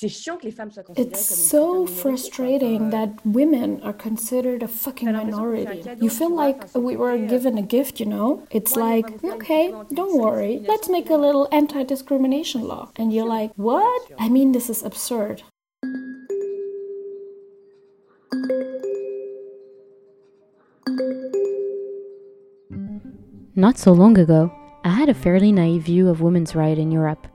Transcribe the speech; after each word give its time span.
It's 0.00 1.24
so 1.50 1.86
frustrating 1.86 2.90
that 2.90 3.24
women 3.24 3.80
are 3.82 3.92
considered 3.92 4.62
a 4.62 4.68
fucking 4.68 5.12
minority. 5.12 5.82
You 6.00 6.10
feel 6.10 6.34
like 6.34 6.74
we 6.74 6.96
were 6.96 7.18
given 7.18 7.58
a 7.58 7.62
gift, 7.62 7.98
you 8.00 8.06
know? 8.06 8.46
It's 8.50 8.76
like, 8.76 9.06
okay, 9.24 9.74
don't 9.92 10.18
worry, 10.18 10.60
let's 10.66 10.88
make 10.88 11.10
a 11.10 11.16
little 11.16 11.48
anti 11.52 11.82
discrimination 11.82 12.62
law. 12.62 12.90
And 12.96 13.12
you're 13.12 13.26
like, 13.26 13.52
what? 13.56 14.12
I 14.18 14.28
mean, 14.28 14.52
this 14.52 14.70
is 14.70 14.82
absurd. 14.82 15.42
Not 23.56 23.76
so 23.76 23.92
long 23.92 24.16
ago, 24.18 24.52
I 24.84 24.90
had 24.90 25.08
a 25.08 25.14
fairly 25.14 25.50
naive 25.50 25.82
view 25.82 26.08
of 26.08 26.20
women's 26.20 26.54
rights 26.54 26.78
in 26.78 26.92
Europe. 26.92 27.26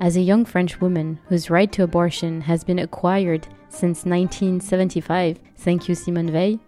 As 0.00 0.16
a 0.16 0.20
young 0.20 0.44
French 0.44 0.80
woman 0.80 1.18
whose 1.28 1.50
right 1.50 1.70
to 1.72 1.82
abortion 1.82 2.42
has 2.42 2.62
been 2.62 2.78
acquired 2.78 3.48
since 3.68 4.04
1975, 4.04 5.40
thank 5.56 5.88
you 5.88 5.96
Simone 5.96 6.30
Veil, 6.30 6.60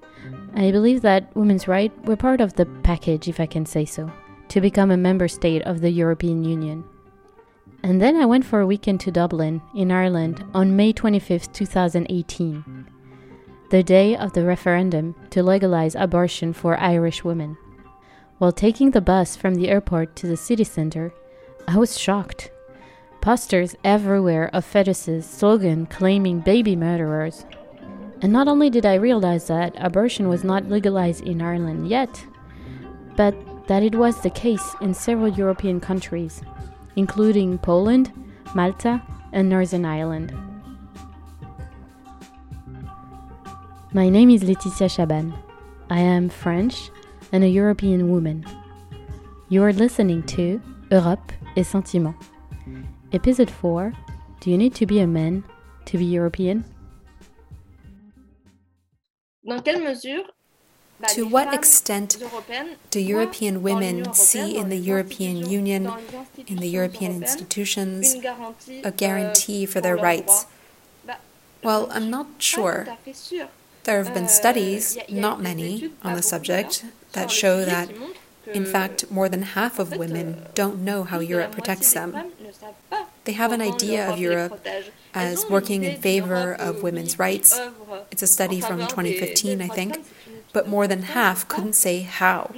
I 0.54 0.72
believe 0.72 1.00
that 1.02 1.34
women's 1.36 1.68
rights 1.68 1.94
were 2.04 2.16
part 2.16 2.40
of 2.40 2.54
the 2.54 2.66
package, 2.66 3.28
if 3.28 3.38
I 3.38 3.46
can 3.46 3.64
say 3.64 3.84
so, 3.84 4.10
to 4.48 4.60
become 4.60 4.90
a 4.90 4.96
member 4.96 5.28
state 5.28 5.62
of 5.62 5.80
the 5.80 5.90
European 5.90 6.42
Union. 6.42 6.82
And 7.84 8.02
then 8.02 8.16
I 8.16 8.26
went 8.26 8.44
for 8.44 8.60
a 8.60 8.66
weekend 8.66 8.98
to 9.00 9.12
Dublin, 9.12 9.62
in 9.76 9.92
Ireland, 9.92 10.44
on 10.52 10.74
May 10.74 10.92
25, 10.92 11.52
2018, 11.52 12.86
the 13.70 13.82
day 13.84 14.16
of 14.16 14.32
the 14.32 14.44
referendum 14.44 15.14
to 15.30 15.44
legalize 15.44 15.94
abortion 15.94 16.52
for 16.52 16.76
Irish 16.78 17.22
women. 17.22 17.56
While 18.38 18.52
taking 18.52 18.90
the 18.90 19.00
bus 19.00 19.36
from 19.36 19.54
the 19.54 19.68
airport 19.68 20.16
to 20.16 20.26
the 20.26 20.36
city 20.36 20.64
center, 20.64 21.14
I 21.68 21.78
was 21.78 21.96
shocked 21.96 22.50
posters 23.20 23.76
everywhere 23.84 24.50
of 24.52 24.64
fetuses, 24.64 25.24
slogan 25.24 25.86
claiming 25.86 26.40
baby 26.40 26.74
murderers. 26.74 27.44
And 28.22 28.32
not 28.32 28.48
only 28.48 28.70
did 28.70 28.86
I 28.86 28.94
realize 28.94 29.46
that 29.46 29.74
abortion 29.76 30.28
was 30.28 30.44
not 30.44 30.68
legalized 30.68 31.26
in 31.26 31.42
Ireland 31.42 31.88
yet, 31.88 32.24
but 33.16 33.34
that 33.68 33.82
it 33.82 33.94
was 33.94 34.20
the 34.20 34.30
case 34.30 34.74
in 34.80 34.94
several 34.94 35.28
European 35.28 35.80
countries, 35.80 36.42
including 36.96 37.58
Poland, 37.58 38.12
Malta, 38.54 39.02
and 39.32 39.48
Northern 39.48 39.84
Ireland. 39.84 40.34
My 43.92 44.08
name 44.08 44.30
is 44.30 44.44
Laetitia 44.44 44.88
Chaban. 44.88 45.36
I 45.90 45.98
am 46.00 46.28
French 46.28 46.90
and 47.32 47.42
a 47.42 47.48
European 47.48 48.10
woman. 48.10 48.44
You 49.48 49.64
are 49.64 49.72
listening 49.72 50.22
to 50.34 50.60
Europe 50.90 51.32
et 51.56 51.64
Sentiments. 51.64 52.29
Episode 53.12 53.50
4 53.50 53.92
Do 54.38 54.50
you 54.50 54.56
need 54.56 54.72
to 54.76 54.86
be 54.86 55.00
a 55.00 55.06
man 55.06 55.42
to 55.86 55.98
be 55.98 56.04
European? 56.04 56.64
To 61.08 61.26
what 61.26 61.52
extent 61.52 62.22
do 62.90 63.00
European 63.00 63.62
women 63.62 64.14
see 64.14 64.56
in 64.56 64.68
the 64.68 64.76
European 64.76 65.50
Union, 65.50 65.90
in 66.46 66.58
the 66.58 66.68
European 66.68 67.16
institutions, 67.16 68.14
a 68.84 68.92
guarantee 68.92 69.66
for 69.66 69.80
their 69.80 69.96
rights? 69.96 70.46
Well, 71.64 71.88
I'm 71.90 72.10
not 72.10 72.28
sure. 72.38 72.86
There 73.84 74.04
have 74.04 74.14
been 74.14 74.28
studies, 74.28 74.96
not 75.08 75.40
many, 75.40 75.90
on 76.04 76.14
the 76.14 76.22
subject 76.22 76.84
that 77.12 77.32
show 77.32 77.64
that, 77.64 77.90
in 78.46 78.64
fact, 78.64 79.10
more 79.10 79.28
than 79.28 79.42
half 79.42 79.80
of 79.80 79.96
women 79.96 80.46
don't 80.54 80.84
know 80.84 81.02
how 81.02 81.18
Europe 81.18 81.50
protects 81.50 81.92
them. 81.92 82.14
They 83.24 83.32
have 83.32 83.52
an 83.52 83.60
idea 83.60 84.08
of 84.08 84.18
Europe 84.18 84.66
as 85.14 85.44
working 85.48 85.84
in 85.84 86.00
favor 86.00 86.52
of 86.54 86.82
women's 86.82 87.18
rights. 87.18 87.58
It's 88.10 88.22
a 88.22 88.26
study 88.26 88.60
from 88.60 88.78
2015, 88.80 89.60
I 89.60 89.68
think, 89.68 90.04
but 90.52 90.68
more 90.68 90.86
than 90.86 91.02
half 91.02 91.46
couldn't 91.48 91.74
say 91.74 92.00
how. 92.00 92.52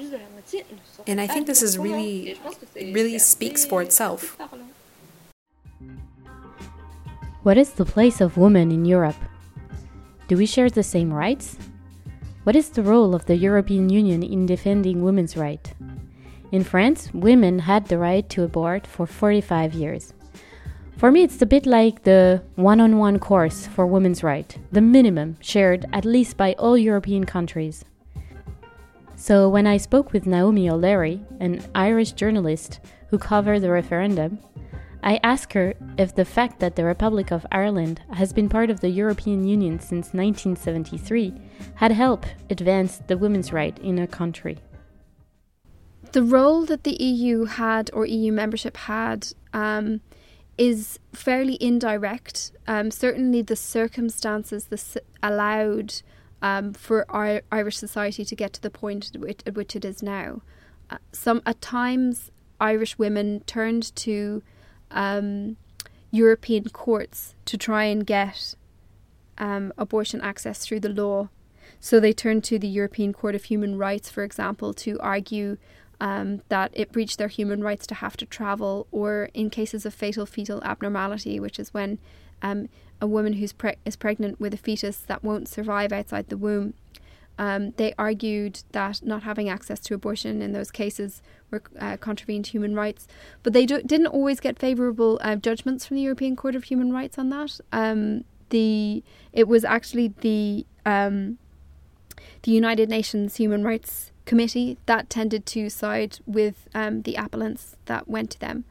And 1.07 1.21
I 1.21 1.27
think 1.27 1.47
this 1.47 1.63
is 1.63 1.79
really, 1.79 2.39
really 2.77 3.19
speaks 3.19 3.65
for 3.65 3.83
itself. 3.83 4.39
What 7.43 7.59
is 7.59 7.71
the 7.71 7.85
place 7.85 8.21
of 8.21 8.37
women 8.37 8.71
in 8.71 8.85
Europe? 8.85 9.17
Do 10.29 10.37
we 10.37 10.47
share 10.47 10.71
the 10.71 10.85
same 10.85 11.13
rights? 11.13 11.59
What 12.45 12.55
is 12.55 12.71
the 12.71 12.83
role 12.83 13.15
of 13.15 13.27
the 13.27 13.37
European 13.37 13.89
Union 13.89 14.23
in 14.23 14.47
defending 14.47 15.03
women's 15.03 15.37
rights? 15.37 15.75
In 16.53 16.65
France, 16.65 17.09
women 17.15 17.61
had 17.61 17.87
the 17.87 17.97
right 17.97 18.29
to 18.29 18.43
abort 18.43 18.87
for 18.87 19.07
45 19.07 19.73
years. 19.73 20.13
For 20.99 21.11
me, 21.11 21.23
it's 21.23 21.41
a 21.41 21.47
bit 21.47 21.65
like 21.65 22.03
the 22.03 22.43
one 22.57 22.79
on 22.79 22.99
one 22.99 23.19
course 23.19 23.67
for 23.67 23.87
women's 23.87 24.23
rights, 24.23 24.57
the 24.71 24.83
minimum 24.83 25.39
shared 25.41 25.87
at 25.95 26.05
least 26.05 26.37
by 26.37 26.53
all 26.59 26.77
European 26.77 27.25
countries. 27.25 27.87
So, 29.17 29.49
when 29.49 29.67
I 29.67 29.79
spoke 29.79 30.13
with 30.13 30.27
Naomi 30.27 30.69
O'Leary, 30.69 31.25
an 31.41 31.65
Irish 31.75 32.13
journalist 32.13 32.81
who 33.09 33.17
covered 33.17 33.61
the 33.61 33.71
referendum, 33.71 34.39
I 35.03 35.21
asked 35.23 35.55
her 35.55 35.73
if 35.97 36.15
the 36.15 36.27
fact 36.27 36.61
that 36.61 36.77
the 36.77 36.85
Republic 36.85 37.33
of 37.33 37.47
Ireland 37.51 38.03
has 38.13 38.35
been 38.35 38.51
part 38.51 38.69
of 38.69 38.81
the 38.81 38.91
European 38.91 39.49
Union 39.49 39.81
since 39.81 40.13
1973 40.13 41.33
had 41.77 41.93
helped 41.93 42.35
advance 42.51 43.01
the 43.07 43.17
women's 43.17 43.55
right 43.55 43.79
in 43.79 43.97
her 43.97 44.07
country. 44.07 44.59
The 46.13 46.23
role 46.23 46.67
that 46.67 46.85
the 46.85 47.03
EU 47.03 47.45
had, 47.45 47.91
or 47.95 48.05
EU 48.05 48.33
membership 48.33 48.77
had, 48.77 49.29
um, 49.55 50.03
is 50.59 50.99
fairly 51.13 51.57
indirect. 51.61 52.53
Um, 52.67 52.91
certainly, 52.91 53.41
the 53.41 53.57
circumstances 53.57 54.67
that 54.67 55.03
allowed 55.23 55.95
um, 56.43 56.75
for 56.75 57.11
our 57.11 57.43
Irish 57.51 57.79
society 57.79 58.25
to 58.25 58.37
get 58.37 58.53
to 58.53 58.61
the 58.61 58.71
point 58.71 59.11
at 59.15 59.21
which, 59.21 59.41
at 59.47 59.55
which 59.55 59.75
it 59.75 59.85
is 59.85 60.03
now. 60.03 60.43
Uh, 60.91 60.99
some 61.13 61.41
at 61.47 61.61
times, 61.63 62.31
Irish 62.61 62.99
women 62.99 63.41
turned 63.47 63.95
to 63.97 64.43
um, 64.91 65.57
European 66.11 66.69
courts 66.69 67.35
to 67.47 67.57
try 67.57 67.85
and 67.85 68.07
get 68.07 68.55
um, 69.39 69.73
abortion 69.79 70.21
access 70.21 70.67
through 70.67 70.81
the 70.81 70.89
law. 70.89 71.31
So 71.81 71.99
they 71.99 72.13
turned 72.13 72.45
to 72.45 72.59
the 72.59 72.69
European 72.69 73.13
Court 73.13 73.35
of 73.35 73.45
Human 73.45 73.79
Rights, 73.79 74.11
for 74.11 74.23
example, 74.23 74.75
to 74.75 75.01
argue 75.01 75.57
um, 76.03 76.43
that 76.49 76.73
it 76.75 76.91
breached 76.91 77.19
their 77.19 77.29
human 77.29 77.63
rights 77.63 77.87
to 77.87 77.95
have 77.95 78.17
to 78.17 78.27
travel, 78.27 78.89
or 78.91 79.31
in 79.35 79.51
cases 79.51 79.87
of 79.87 79.95
fatal 79.95 80.27
fetal 80.27 80.61
abnormality, 80.65 81.39
which 81.39 81.61
is 81.61 81.73
when 81.73 82.01
um, 82.43 82.69
a 83.01 83.07
woman 83.07 83.35
who's 83.35 83.53
pre- 83.53 83.77
is 83.85 83.95
pregnant 83.95 84.41
with 84.41 84.53
a 84.53 84.57
fetus 84.57 84.97
that 84.97 85.23
won't 85.23 85.47
survive 85.47 85.93
outside 85.93 86.29
the 86.29 86.37
womb. 86.37 86.75
Um, 87.39 87.71
they 87.77 87.95
argued 87.97 88.65
that 88.73 89.01
not 89.05 89.23
having 89.23 89.49
access 89.49 89.79
to 89.81 89.95
abortion 89.95 90.43
in 90.43 90.53
those 90.53 90.73
cases 90.73 91.23
were 91.53 91.63
uh, 91.79 91.97
contravened 91.99 92.49
human 92.49 92.75
rights, 92.75 93.07
but 93.45 93.53
they 93.53 93.65
do- 93.65 93.83
didn't 93.83 94.09
always 94.09 94.41
get 94.41 94.59
favourable 94.59 95.21
uh, 95.23 95.37
judgments 95.37 95.87
from 95.87 95.99
the 95.99 96.03
European 96.03 96.35
Court 96.35 96.57
of 96.57 96.65
Human 96.65 96.93
Rights 96.93 97.17
on 97.17 97.31
that. 97.31 97.61
Um, 97.71 98.25
the 98.51 99.05
it 99.33 99.47
was 99.47 99.65
actually 99.65 100.15
the 100.21 100.67
um, 100.85 101.39
the 102.43 102.51
United 102.51 102.89
Nations 102.89 103.37
Human 103.37 103.63
Rights 103.63 104.12
committee 104.33 104.79
that 104.87 105.11
tended 105.11 105.45
to 105.45 105.69
side 105.69 106.19
with 106.25 106.67
um, 106.75 107.03
the 107.03 107.17
appellants 107.17 107.77
that 107.85 108.09
went 108.09 108.31
to 108.31 108.41
them. 108.41 108.65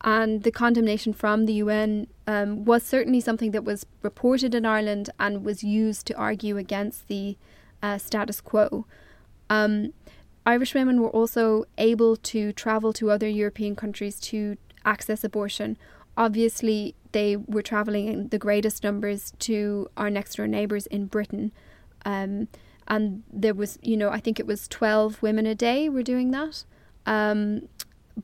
And 0.00 0.42
the 0.42 0.50
condemnation 0.50 1.12
from 1.12 1.46
the 1.46 1.52
UN 1.64 2.08
um, 2.26 2.64
was 2.64 2.82
certainly 2.82 3.20
something 3.20 3.52
that 3.52 3.62
was 3.62 3.86
reported 4.02 4.56
in 4.56 4.66
Ireland 4.66 5.10
and 5.20 5.44
was 5.44 5.62
used 5.62 6.04
to 6.08 6.14
argue 6.14 6.56
against 6.56 7.06
the 7.06 7.36
uh, 7.80 7.98
status 7.98 8.40
quo. 8.40 8.86
Um, 9.48 9.92
Irish 10.44 10.74
women 10.74 11.00
were 11.00 11.10
also 11.10 11.66
able 11.90 12.16
to 12.32 12.52
travel 12.52 12.92
to 12.94 13.12
other 13.12 13.28
European 13.28 13.76
countries 13.76 14.18
to 14.32 14.56
access 14.84 15.22
abortion. 15.22 15.78
Obviously, 16.16 16.96
they 17.12 17.36
were 17.36 17.62
travelling 17.62 18.08
in 18.08 18.28
the 18.30 18.38
greatest 18.38 18.82
numbers 18.82 19.32
to 19.38 19.88
our 19.96 20.10
next 20.10 20.34
door 20.34 20.48
neighbours 20.48 20.86
in 20.86 21.06
Britain. 21.06 21.52
Um, 22.04 22.48
and 22.88 23.22
there 23.32 23.54
was 23.54 23.78
you 23.82 23.96
know 23.96 24.10
I 24.10 24.20
think 24.20 24.40
it 24.40 24.46
was 24.46 24.66
12 24.68 25.22
women 25.22 25.46
a 25.46 25.54
day 25.54 25.88
were 25.88 26.02
doing 26.02 26.30
that. 26.32 26.64
Um, 27.06 27.68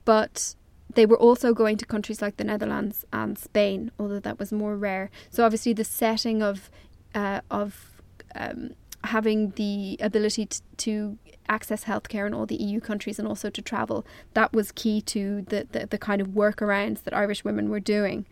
but 0.05 0.55
they 0.94 1.06
were 1.06 1.19
also 1.19 1.55
going 1.55 1.76
to 1.78 1.87
countries 1.87 2.20
like 2.20 2.37
the 2.37 2.44
Netherlands 2.44 3.05
and 3.12 3.38
Spain 3.38 3.90
although 3.99 4.20
that 4.20 4.38
was 4.38 4.52
more 4.52 4.76
rare. 4.76 5.11
So 5.31 5.44
obviously 5.44 5.72
the 5.72 5.84
setting 5.84 6.43
of 6.43 6.70
uh, 7.14 7.40
of 7.50 8.02
um, 8.34 8.75
having 9.05 9.50
the 9.50 9.96
ability 10.00 10.46
to, 10.46 10.62
to 10.78 11.19
access 11.49 11.84
healthcare 11.84 12.26
in 12.26 12.34
all 12.34 12.46
the 12.46 12.56
EU 12.56 12.81
countries 12.81 13.19
and 13.19 13.28
also 13.28 13.50
to 13.50 13.61
travel 13.61 14.06
that 14.32 14.52
was 14.52 14.72
key 14.72 15.00
to 15.02 15.43
the, 15.49 15.66
the, 15.72 15.87
the 15.87 15.99
kind 15.99 16.20
of 16.20 16.28
workarounds 16.28 17.02
that 17.02 17.14
Irish 17.14 17.44
women 17.44 17.69
were 17.69 17.81
doing. 17.81 18.26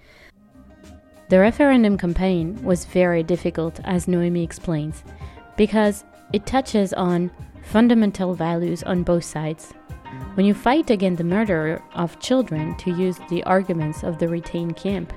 The 1.28 1.38
referendum 1.38 1.96
campaign 1.96 2.62
was 2.62 2.84
very 2.84 3.22
difficult, 3.22 3.80
as 3.84 4.06
Noemi 4.06 4.42
explains, 4.42 5.02
because 5.56 6.04
it 6.32 6.46
touches 6.46 6.92
on 6.92 7.30
fundamental 7.62 8.34
values 8.34 8.82
on 8.82 9.02
both 9.02 9.24
sides. 9.24 9.72
When 10.34 10.46
you 10.46 10.54
fight 10.54 10.90
against 10.90 11.18
the 11.18 11.24
murder 11.24 11.82
of 11.94 12.18
children, 12.20 12.76
to 12.78 12.90
use 12.90 13.18
the 13.30 13.42
arguments 13.44 14.02
of 14.02 14.18
the 14.18 14.28
retained 14.28 14.76
camp, 14.76 15.12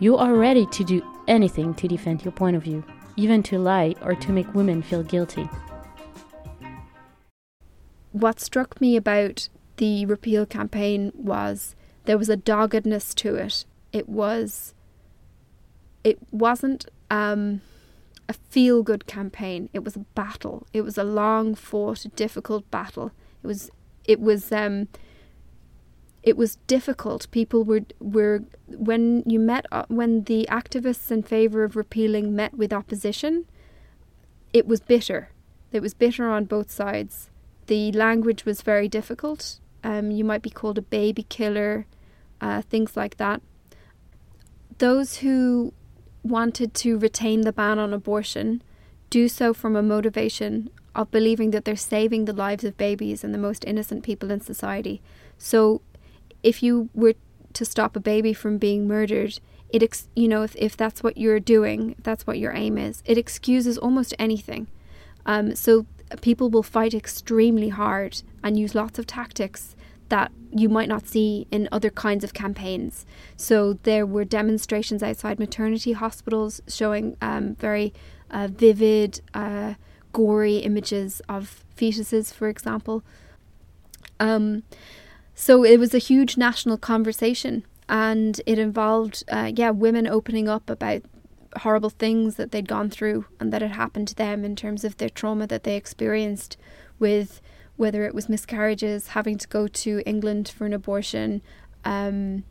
You 0.00 0.16
are 0.16 0.34
ready 0.34 0.64
to 0.66 0.84
do 0.84 1.02
anything 1.26 1.74
to 1.74 1.88
defend 1.88 2.24
your 2.24 2.30
point 2.30 2.54
of 2.54 2.62
view, 2.62 2.84
even 3.16 3.42
to 3.44 3.58
lie 3.58 3.96
or 4.00 4.14
to 4.14 4.32
make 4.32 4.54
women 4.54 4.80
feel 4.80 5.02
guilty. 5.02 5.48
What 8.12 8.38
struck 8.38 8.80
me 8.80 8.96
about 8.96 9.48
the 9.78 10.06
repeal 10.06 10.46
campaign 10.46 11.10
was 11.14 11.74
there 12.04 12.16
was 12.16 12.28
a 12.28 12.36
doggedness 12.36 13.12
to 13.14 13.34
it. 13.34 13.64
It 13.92 14.08
was 14.08 14.74
it 16.04 16.18
wasn't 16.30 16.86
um, 17.10 17.60
a 18.28 18.34
feel 18.34 18.82
good 18.82 19.06
campaign. 19.06 19.70
It 19.72 19.84
was 19.84 19.96
a 19.96 20.00
battle. 20.00 20.66
It 20.72 20.82
was 20.82 20.98
a 20.98 21.04
long 21.04 21.54
fought, 21.54 22.06
difficult 22.14 22.70
battle. 22.70 23.12
It 23.42 23.46
was 23.46 23.70
it 24.04 24.20
was 24.20 24.52
um, 24.52 24.88
it 26.22 26.36
was 26.36 26.56
difficult. 26.66 27.30
People 27.30 27.64
were 27.64 27.82
were 28.00 28.44
when 28.68 29.22
you 29.26 29.38
met 29.38 29.66
uh, 29.72 29.84
when 29.88 30.24
the 30.24 30.46
activists 30.50 31.10
in 31.10 31.22
favor 31.22 31.64
of 31.64 31.76
repealing 31.76 32.36
met 32.36 32.54
with 32.54 32.72
opposition. 32.72 33.46
It 34.52 34.66
was 34.66 34.80
bitter. 34.80 35.30
It 35.72 35.80
was 35.80 35.94
bitter 35.94 36.28
on 36.28 36.44
both 36.44 36.70
sides. 36.70 37.30
The 37.66 37.92
language 37.92 38.44
was 38.44 38.62
very 38.62 38.88
difficult. 38.88 39.60
Um, 39.84 40.10
you 40.10 40.24
might 40.24 40.42
be 40.42 40.50
called 40.50 40.78
a 40.78 40.82
baby 40.82 41.22
killer, 41.22 41.86
uh, 42.40 42.62
things 42.62 42.96
like 42.96 43.18
that. 43.18 43.42
Those 44.78 45.18
who 45.18 45.72
wanted 46.22 46.74
to 46.74 46.98
retain 46.98 47.42
the 47.42 47.52
ban 47.52 47.78
on 47.78 47.92
abortion 47.92 48.62
do 49.10 49.28
so 49.28 49.54
from 49.54 49.76
a 49.76 49.82
motivation 49.82 50.70
of 50.94 51.10
believing 51.10 51.50
that 51.52 51.64
they're 51.64 51.76
saving 51.76 52.24
the 52.24 52.32
lives 52.32 52.64
of 52.64 52.76
babies 52.76 53.24
and 53.24 53.32
the 53.32 53.38
most 53.38 53.64
innocent 53.64 54.02
people 54.02 54.30
in 54.30 54.40
society. 54.40 55.00
So, 55.38 55.80
if 56.42 56.62
you 56.62 56.90
were 56.94 57.14
to 57.54 57.64
stop 57.64 57.96
a 57.96 58.00
baby 58.00 58.32
from 58.32 58.58
being 58.58 58.86
murdered, 58.86 59.40
it 59.70 59.82
ex- 59.82 60.08
you 60.14 60.28
know 60.28 60.42
if, 60.42 60.54
if 60.56 60.76
that's 60.76 61.02
what 61.02 61.16
you're 61.16 61.40
doing, 61.40 61.94
that's 62.02 62.26
what 62.26 62.38
your 62.38 62.52
aim 62.54 62.78
is. 62.78 63.02
It 63.06 63.18
excuses 63.18 63.78
almost 63.78 64.14
anything. 64.18 64.66
Um, 65.26 65.54
so 65.54 65.86
people 66.20 66.48
will 66.48 66.62
fight 66.62 66.94
extremely 66.94 67.68
hard 67.68 68.22
and 68.42 68.58
use 68.58 68.74
lots 68.74 68.98
of 68.98 69.06
tactics 69.06 69.76
that 70.08 70.32
you 70.50 70.68
might 70.68 70.88
not 70.88 71.06
see 71.06 71.46
in 71.50 71.68
other 71.70 71.90
kinds 71.90 72.24
of 72.24 72.32
campaigns. 72.34 73.04
So 73.36 73.74
there 73.82 74.06
were 74.06 74.24
demonstrations 74.24 75.02
outside 75.02 75.38
maternity 75.38 75.92
hospitals 75.92 76.60
showing 76.68 77.16
um, 77.20 77.54
very 77.56 77.92
uh, 78.30 78.48
vivid, 78.50 79.20
uh, 79.34 79.74
gory 80.12 80.58
images 80.58 81.20
of 81.28 81.64
fetuses, 81.76 82.32
for 82.32 82.48
example. 82.48 83.02
Um, 84.18 84.62
so 85.34 85.64
it 85.64 85.78
was 85.78 85.94
a 85.94 85.98
huge 85.98 86.36
national 86.36 86.78
conversation, 86.78 87.64
and 87.88 88.40
it 88.46 88.58
involved, 88.58 89.22
uh, 89.28 89.52
yeah, 89.54 89.70
women 89.70 90.06
opening 90.06 90.48
up 90.48 90.68
about 90.68 91.02
horrible 91.58 91.90
things 91.90 92.36
that 92.36 92.50
they'd 92.52 92.68
gone 92.68 92.90
through 92.90 93.24
and 93.40 93.52
that 93.52 93.62
had 93.62 93.70
happened 93.72 94.08
to 94.08 94.14
them 94.14 94.44
in 94.44 94.54
terms 94.54 94.84
of 94.84 94.96
their 94.96 95.08
trauma 95.08 95.46
that 95.46 95.62
they 95.62 95.76
experienced 95.76 96.56
with 96.98 97.40
whether 97.78 98.04
it 98.04 98.14
was 98.14 98.28
miscarriages, 98.28 99.08
having 99.08 99.38
to 99.38 99.48
go 99.48 99.68
to 99.68 100.02
England 100.04 100.48
for 100.48 100.66
an 100.66 100.74
abortion, 100.74 101.40
um, 101.84 102.42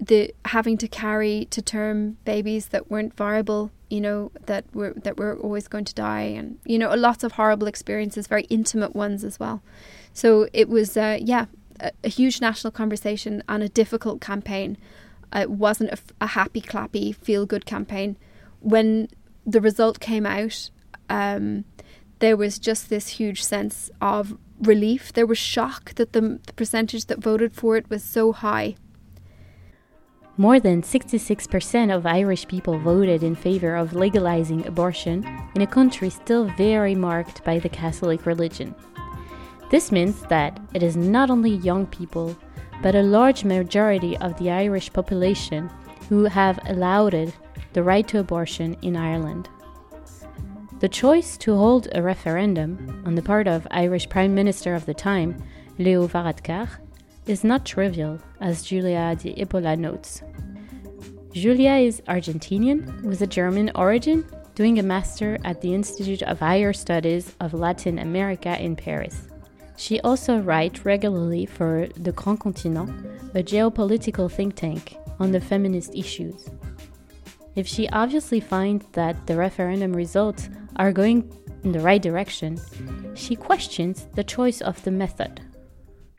the 0.00 0.34
having 0.46 0.78
to 0.78 0.88
carry 0.88 1.46
to 1.50 1.60
term 1.60 2.16
babies 2.24 2.68
that 2.68 2.90
weren't 2.90 3.14
viable, 3.14 3.70
you 3.90 4.00
know, 4.00 4.32
that 4.46 4.64
were 4.74 4.94
that 4.96 5.18
were 5.18 5.36
always 5.36 5.68
going 5.68 5.84
to 5.84 5.94
die, 5.94 6.22
and 6.22 6.58
you 6.64 6.78
know, 6.78 6.88
lots 6.94 7.22
of 7.22 7.32
horrible 7.32 7.66
experiences, 7.66 8.26
very 8.26 8.44
intimate 8.44 8.96
ones 8.96 9.24
as 9.24 9.38
well. 9.38 9.62
So 10.14 10.48
it 10.54 10.70
was, 10.70 10.96
uh, 10.96 11.18
yeah, 11.20 11.44
a, 11.78 11.92
a, 12.02 12.08
huge 12.08 12.40
national 12.40 12.70
conversation 12.72 13.42
and 13.46 13.62
a 13.62 13.68
difficult 13.68 14.20
campaign. 14.20 14.78
It 15.34 15.50
wasn't 15.50 15.90
a, 15.90 15.98
a 16.22 16.26
happy, 16.28 16.60
clappy, 16.60 17.14
feel 17.14 17.46
good 17.46 17.66
campaign. 17.66 18.16
When 18.60 19.08
the 19.46 19.60
result 19.60 20.00
came 20.00 20.26
out, 20.26 20.70
um, 21.08 21.64
there 22.20 22.36
was 22.36 22.58
just 22.58 22.88
this 22.88 23.08
huge 23.08 23.42
sense 23.42 23.90
of 24.00 24.36
relief. 24.60 25.12
There 25.12 25.26
was 25.26 25.38
shock 25.38 25.94
that 25.94 26.12
the, 26.12 26.40
the 26.46 26.52
percentage 26.54 27.06
that 27.06 27.18
voted 27.18 27.52
for 27.54 27.76
it 27.76 27.90
was 27.90 28.04
so 28.04 28.32
high. 28.32 28.76
More 30.36 30.60
than 30.60 30.82
66% 30.82 31.94
of 31.94 32.06
Irish 32.06 32.46
people 32.48 32.78
voted 32.78 33.22
in 33.22 33.34
favor 33.34 33.74
of 33.76 33.92
legalizing 33.92 34.66
abortion 34.66 35.26
in 35.54 35.60
a 35.60 35.66
country 35.66 36.08
still 36.08 36.46
very 36.56 36.94
marked 36.94 37.44
by 37.44 37.58
the 37.58 37.68
Catholic 37.68 38.24
religion. 38.24 38.74
This 39.70 39.92
means 39.92 40.22
that 40.22 40.58
it 40.72 40.82
is 40.82 40.96
not 40.96 41.30
only 41.30 41.56
young 41.56 41.86
people, 41.86 42.36
but 42.82 42.94
a 42.94 43.02
large 43.02 43.44
majority 43.44 44.16
of 44.18 44.38
the 44.38 44.50
Irish 44.50 44.92
population 44.92 45.70
who 46.08 46.24
have 46.24 46.58
allowed 46.66 47.32
the 47.72 47.82
right 47.82 48.06
to 48.08 48.18
abortion 48.18 48.76
in 48.82 48.96
Ireland. 48.96 49.48
The 50.80 50.88
choice 50.88 51.36
to 51.38 51.54
hold 51.54 51.88
a 51.92 52.00
referendum 52.00 53.02
on 53.04 53.14
the 53.14 53.20
part 53.20 53.46
of 53.46 53.68
Irish 53.70 54.08
Prime 54.08 54.34
Minister 54.34 54.74
of 54.74 54.86
the 54.86 54.94
time, 54.94 55.36
Leo 55.76 56.08
Varadkar, 56.08 56.70
is 57.26 57.44
not 57.44 57.66
trivial, 57.66 58.18
as 58.40 58.62
Julia 58.62 59.14
de 59.14 59.34
Ipola 59.38 59.76
notes. 59.76 60.22
Julia 61.34 61.74
is 61.74 62.00
Argentinian 62.08 63.02
with 63.02 63.20
a 63.20 63.26
German 63.26 63.70
origin, 63.74 64.24
doing 64.54 64.78
a 64.78 64.82
master 64.82 65.36
at 65.44 65.60
the 65.60 65.74
Institute 65.74 66.22
of 66.22 66.38
Higher 66.38 66.72
Studies 66.72 67.36
of 67.40 67.52
Latin 67.52 67.98
America 67.98 68.58
in 68.58 68.74
Paris. 68.74 69.28
She 69.76 70.00
also 70.00 70.38
writes 70.38 70.86
regularly 70.86 71.44
for 71.44 71.88
the 71.98 72.12
Grand 72.12 72.40
Continent, 72.40 72.88
a 73.34 73.42
geopolitical 73.42 74.32
think 74.32 74.56
tank 74.56 74.96
on 75.18 75.30
the 75.30 75.42
feminist 75.42 75.94
issues. 75.94 76.48
If 77.54 77.66
she 77.66 77.86
obviously 77.90 78.40
finds 78.40 78.86
that 78.92 79.26
the 79.26 79.36
referendum 79.36 79.92
results 79.92 80.48
are 80.80 80.92
going 80.92 81.30
in 81.62 81.72
the 81.72 81.80
right 81.80 82.00
direction, 82.00 82.58
she 83.14 83.36
questions 83.36 84.08
the 84.14 84.24
choice 84.24 84.60
of 84.62 84.82
the 84.84 84.90
method. 84.90 85.40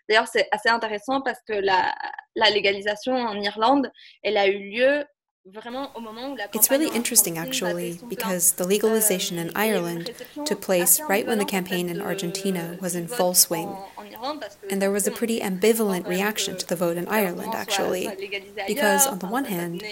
D'ailleurs, 0.08 0.28
c'est 0.28 0.48
assez 0.52 0.70
intéressant 0.70 1.22
parce 1.22 1.40
que 1.48 1.54
la, 1.54 1.94
la 2.36 2.50
légalisation 2.50 3.16
en 3.16 3.42
Irlande, 3.42 3.90
elle 4.24 4.38
a 4.38 4.48
eu 4.48 4.60
lieu 4.70 5.06
It's 6.54 6.70
really 6.70 6.96
interesting, 6.96 7.40
actually, 7.40 8.00
because 8.08 8.52
the 8.52 8.64
legalization 8.64 9.40
in 9.40 9.50
Ireland 9.56 10.14
took 10.46 10.62
place 10.62 11.02
right 11.10 11.26
when 11.26 11.40
the 11.40 11.46
campaign 11.46 11.90
in 11.90 12.00
Argentina 12.00 12.78
was 12.80 12.94
in 12.94 13.08
full 13.08 13.34
swing. 13.34 13.76
And 14.70 14.80
there 14.80 14.92
was 14.92 15.08
a 15.08 15.12
pretty 15.12 15.40
ambivalent 15.40 16.08
reaction 16.08 16.58
to 16.58 16.68
the 16.68 16.76
vote 16.76 16.96
in 16.96 17.08
Ireland, 17.08 17.56
actually, 17.56 18.08
because 18.68 19.08
on 19.08 19.18
the 19.18 19.26
one 19.26 19.46
hand, 19.46 19.84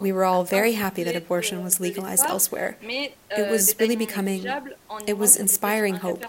we 0.00 0.12
were 0.12 0.24
all 0.24 0.44
very 0.44 0.72
happy 0.72 1.02
that 1.04 1.14
abortion 1.16 1.62
was 1.62 1.80
legalized 1.80 2.24
elsewhere. 2.26 2.76
It 2.82 3.50
was 3.50 3.74
really 3.78 3.96
becoming, 3.96 4.46
it 5.06 5.18
was 5.18 5.36
inspiring 5.36 5.96
hope. 5.96 6.24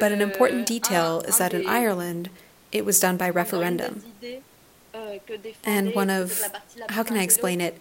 But 0.00 0.12
an 0.12 0.20
important 0.20 0.66
detail 0.66 1.20
is 1.26 1.38
that 1.38 1.52
in 1.52 1.66
Ireland, 1.66 2.30
it 2.72 2.84
was 2.84 3.00
done 3.00 3.16
by 3.16 3.30
referendum. 3.30 4.02
And 5.64 5.94
one 5.94 6.10
of, 6.10 6.40
how 6.90 7.02
can 7.02 7.16
I 7.16 7.22
explain 7.22 7.60
it? 7.60 7.78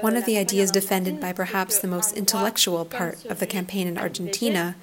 One 0.00 0.16
of 0.16 0.24
the 0.24 0.36
ideas 0.38 0.70
defended 0.70 1.20
by 1.20 1.32
perhaps 1.32 1.78
the 1.78 1.88
most 1.88 2.16
intellectual 2.16 2.84
part 2.84 3.24
of 3.26 3.40
the 3.40 3.46
campaign 3.46 3.86
in 3.86 3.96
Argentina 3.98 4.76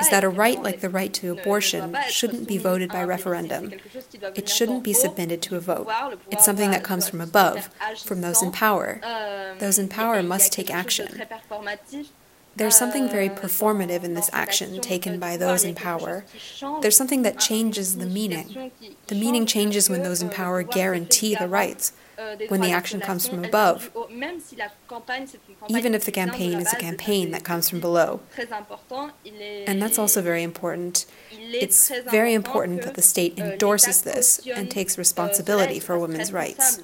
is 0.00 0.10
that 0.10 0.24
a 0.24 0.28
right 0.28 0.62
like 0.62 0.80
the 0.80 0.88
right 0.88 1.12
to 1.14 1.32
abortion 1.32 1.96
shouldn't 2.08 2.48
be 2.48 2.58
voted 2.58 2.90
by 2.90 3.02
referendum. 3.02 3.72
It 4.34 4.48
shouldn't 4.48 4.84
be 4.84 4.92
submitted 4.92 5.42
to 5.42 5.56
a 5.56 5.60
vote. 5.60 5.88
It's 6.30 6.44
something 6.44 6.70
that 6.70 6.84
comes 6.84 7.08
from 7.08 7.20
above, 7.20 7.70
from 8.04 8.20
those 8.20 8.42
in 8.42 8.52
power. 8.52 9.00
Those 9.58 9.78
in 9.78 9.88
power 9.88 10.22
must 10.22 10.52
take 10.52 10.70
action. 10.70 11.22
There's 12.56 12.76
something 12.76 13.08
very 13.08 13.28
performative 13.28 14.04
in 14.04 14.14
this 14.14 14.30
action 14.32 14.80
taken 14.80 15.18
by 15.18 15.36
those 15.36 15.64
in 15.64 15.74
power. 15.74 16.24
There's 16.80 16.96
something 16.96 17.22
that 17.22 17.38
changes 17.38 17.96
the 17.96 18.06
meaning. 18.06 18.70
The 19.08 19.14
meaning 19.14 19.46
changes 19.46 19.90
when 19.90 20.02
those 20.02 20.22
in 20.22 20.30
power 20.30 20.62
guarantee 20.62 21.34
the 21.34 21.48
rights, 21.48 21.92
when 22.48 22.60
the 22.60 22.70
action 22.70 23.00
comes 23.00 23.26
from 23.26 23.44
above, 23.44 23.90
even 25.68 25.94
if 25.94 26.04
the 26.04 26.12
campaign 26.12 26.54
is 26.54 26.72
a 26.72 26.76
campaign 26.76 27.32
that 27.32 27.42
comes 27.44 27.68
from 27.68 27.80
below. 27.80 28.20
And 29.66 29.82
that's 29.82 29.98
also 29.98 30.22
very 30.22 30.42
important. 30.42 31.06
It's 31.32 31.90
very 32.04 32.34
important 32.34 32.82
that 32.82 32.94
the 32.94 33.02
state 33.02 33.38
endorses 33.38 34.02
this 34.02 34.40
and 34.46 34.70
takes 34.70 34.96
responsibility 34.96 35.80
for 35.80 35.98
women's 35.98 36.32
rights. 36.32 36.80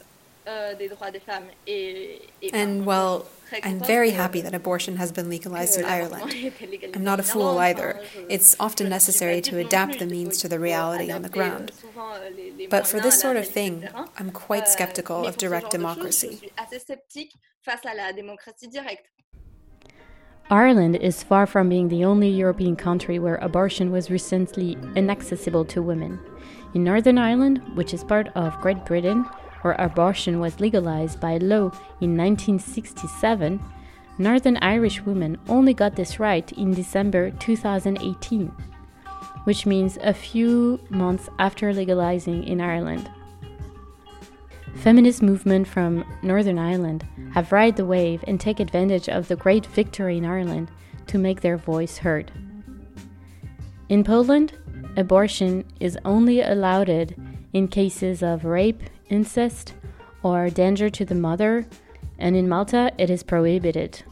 And 2.53 2.87
well, 2.87 3.27
I'm 3.63 3.81
very 3.81 4.11
happy 4.11 4.41
that 4.41 4.55
abortion 4.55 4.97
has 4.97 5.13
been 5.13 5.29
legalized 5.29 5.79
in 5.79 5.85
Ireland. 5.85 6.35
I'm 6.95 7.05
not 7.05 7.21
a 7.21 7.23
fool 7.23 7.59
either. 7.59 8.01
It's 8.29 8.57
often 8.61 8.89
necessary 8.89 9.41
to 9.43 9.59
adapt 9.59 9.99
the 9.99 10.07
means 10.07 10.39
to 10.39 10.49
the 10.49 10.59
reality 10.59 11.11
on 11.11 11.23
the 11.23 11.29
ground. 11.29 11.73
But 12.69 12.87
for 12.87 13.01
this 13.01 13.21
sort 13.21 13.37
of 13.37 13.49
thing, 13.49 13.89
I'm 14.19 14.31
quite 14.31 14.69
skeptical 14.69 15.27
of 15.27 15.37
direct 15.37 15.71
democracy. 15.71 16.51
Ireland 20.51 20.97
is 20.97 21.23
far 21.23 21.47
from 21.47 21.69
being 21.69 21.89
the 21.89 22.05
only 22.05 22.29
European 22.29 22.75
country 22.75 23.21
where 23.21 23.37
abortion 23.37 23.93
was 23.93 24.11
recently 24.11 24.77
inaccessible 24.97 25.65
to 25.67 25.81
women. 25.81 26.19
In 26.75 26.83
Northern 26.83 27.19
Ireland, 27.19 27.63
which 27.77 27.95
is 27.95 28.03
part 28.03 28.29
of 28.35 28.61
Great 28.61 28.85
Britain, 28.85 29.25
where 29.63 29.75
abortion 29.79 30.41
was 30.41 30.61
legalized 30.61 31.21
by 31.21 31.39
law 31.39 31.71
in 32.01 32.17
1967, 32.17 33.61
Northern 34.19 34.59
Irish 34.59 35.01
women 35.03 35.39
only 35.49 35.73
got 35.73 35.97
this 35.97 36.21
right 36.21 36.51
in 36.53 36.73
December 36.73 37.31
2018, 37.31 38.49
which 39.45 39.67
means 39.67 39.99
a 40.03 40.13
few 40.13 40.79
months 40.91 41.29
after 41.39 41.73
legalizing 41.73 42.45
in 42.45 42.61
Ireland. 42.61 43.11
Feminist 44.77 45.23
movement 45.23 45.67
from 45.67 46.05
Northern 46.23 46.59
Ireland 46.59 47.07
have 47.33 47.53
ride 47.53 47.77
the 47.77 47.85
wave 47.85 48.25
and 48.27 48.41
take 48.41 48.61
advantage 48.61 49.09
of 49.09 49.29
the 49.29 49.37
great 49.37 49.67
victory 49.67 50.19
in 50.19 50.25
Ireland 50.25 50.71
to 51.07 51.19
make 51.19 51.41
their 51.41 51.57
voice 51.57 51.99
heard. 51.99 52.31
In 53.89 54.05
Poland, 54.05 54.53
abortion 54.97 55.65
is 55.81 55.99
only 56.05 56.41
allowed 56.41 56.89
in 57.53 57.69
cases 57.69 58.23
of 58.23 58.45
rape, 58.45 58.83
incest, 59.11 59.75
or 60.23 60.49
danger 60.49 60.89
to 60.89 61.05
the 61.05 61.15
mother, 61.15 61.67
and 62.19 62.37
in 62.37 62.49
Malta 62.49 62.93
it 62.97 63.11
is 63.11 63.23
prohibited. 63.23 64.03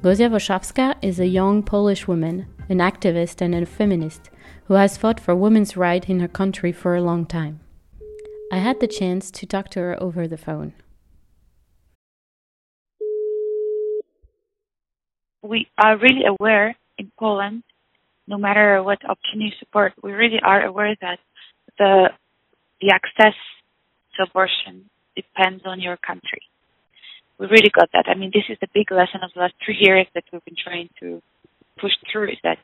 Gozia 0.00 0.30
Woszawska 0.30 0.96
is 1.02 1.20
a 1.20 1.26
young 1.26 1.62
Polish 1.62 2.08
woman, 2.08 2.46
an 2.68 2.78
activist 2.78 3.42
and 3.42 3.54
a 3.54 3.66
feminist 3.66 4.30
who 4.64 4.74
has 4.74 4.96
fought 4.96 5.20
for 5.20 5.34
women's 5.34 5.76
rights 5.76 6.08
in 6.08 6.20
her 6.20 6.28
country 6.28 6.72
for 6.72 6.94
a 6.94 7.02
long 7.02 7.26
time. 7.26 7.60
I 8.50 8.58
had 8.58 8.80
the 8.80 8.86
chance 8.86 9.30
to 9.32 9.46
talk 9.46 9.68
to 9.70 9.80
her 9.80 10.02
over 10.02 10.26
the 10.26 10.38
phone. 10.38 10.72
We 15.42 15.68
are 15.76 15.98
really 15.98 16.24
aware 16.24 16.76
in 16.96 17.10
Poland 17.18 17.64
no 18.30 18.38
matter 18.38 18.82
what 18.82 18.98
option 19.08 19.40
you 19.40 19.50
support, 19.58 19.92
we 20.02 20.12
really 20.12 20.40
are 20.42 20.64
aware 20.64 20.94
that 21.00 21.18
the 21.78 22.10
the 22.80 22.90
access 22.92 23.36
to 24.16 24.24
abortion 24.28 24.88
depends 25.14 25.62
on 25.66 25.80
your 25.80 25.96
country. 25.96 26.42
We 27.38 27.46
really 27.46 27.70
got 27.72 27.88
that. 27.92 28.04
I 28.08 28.14
mean, 28.14 28.30
this 28.32 28.44
is 28.48 28.58
the 28.60 28.68
big 28.74 28.90
lesson 28.90 29.20
of 29.22 29.30
the 29.34 29.40
last 29.40 29.54
three 29.64 29.78
years 29.80 30.06
that 30.14 30.24
we've 30.32 30.44
been 30.44 30.60
trying 30.62 30.88
to 31.00 31.22
push 31.80 31.92
through 32.10 32.30
is 32.30 32.40
that 32.42 32.58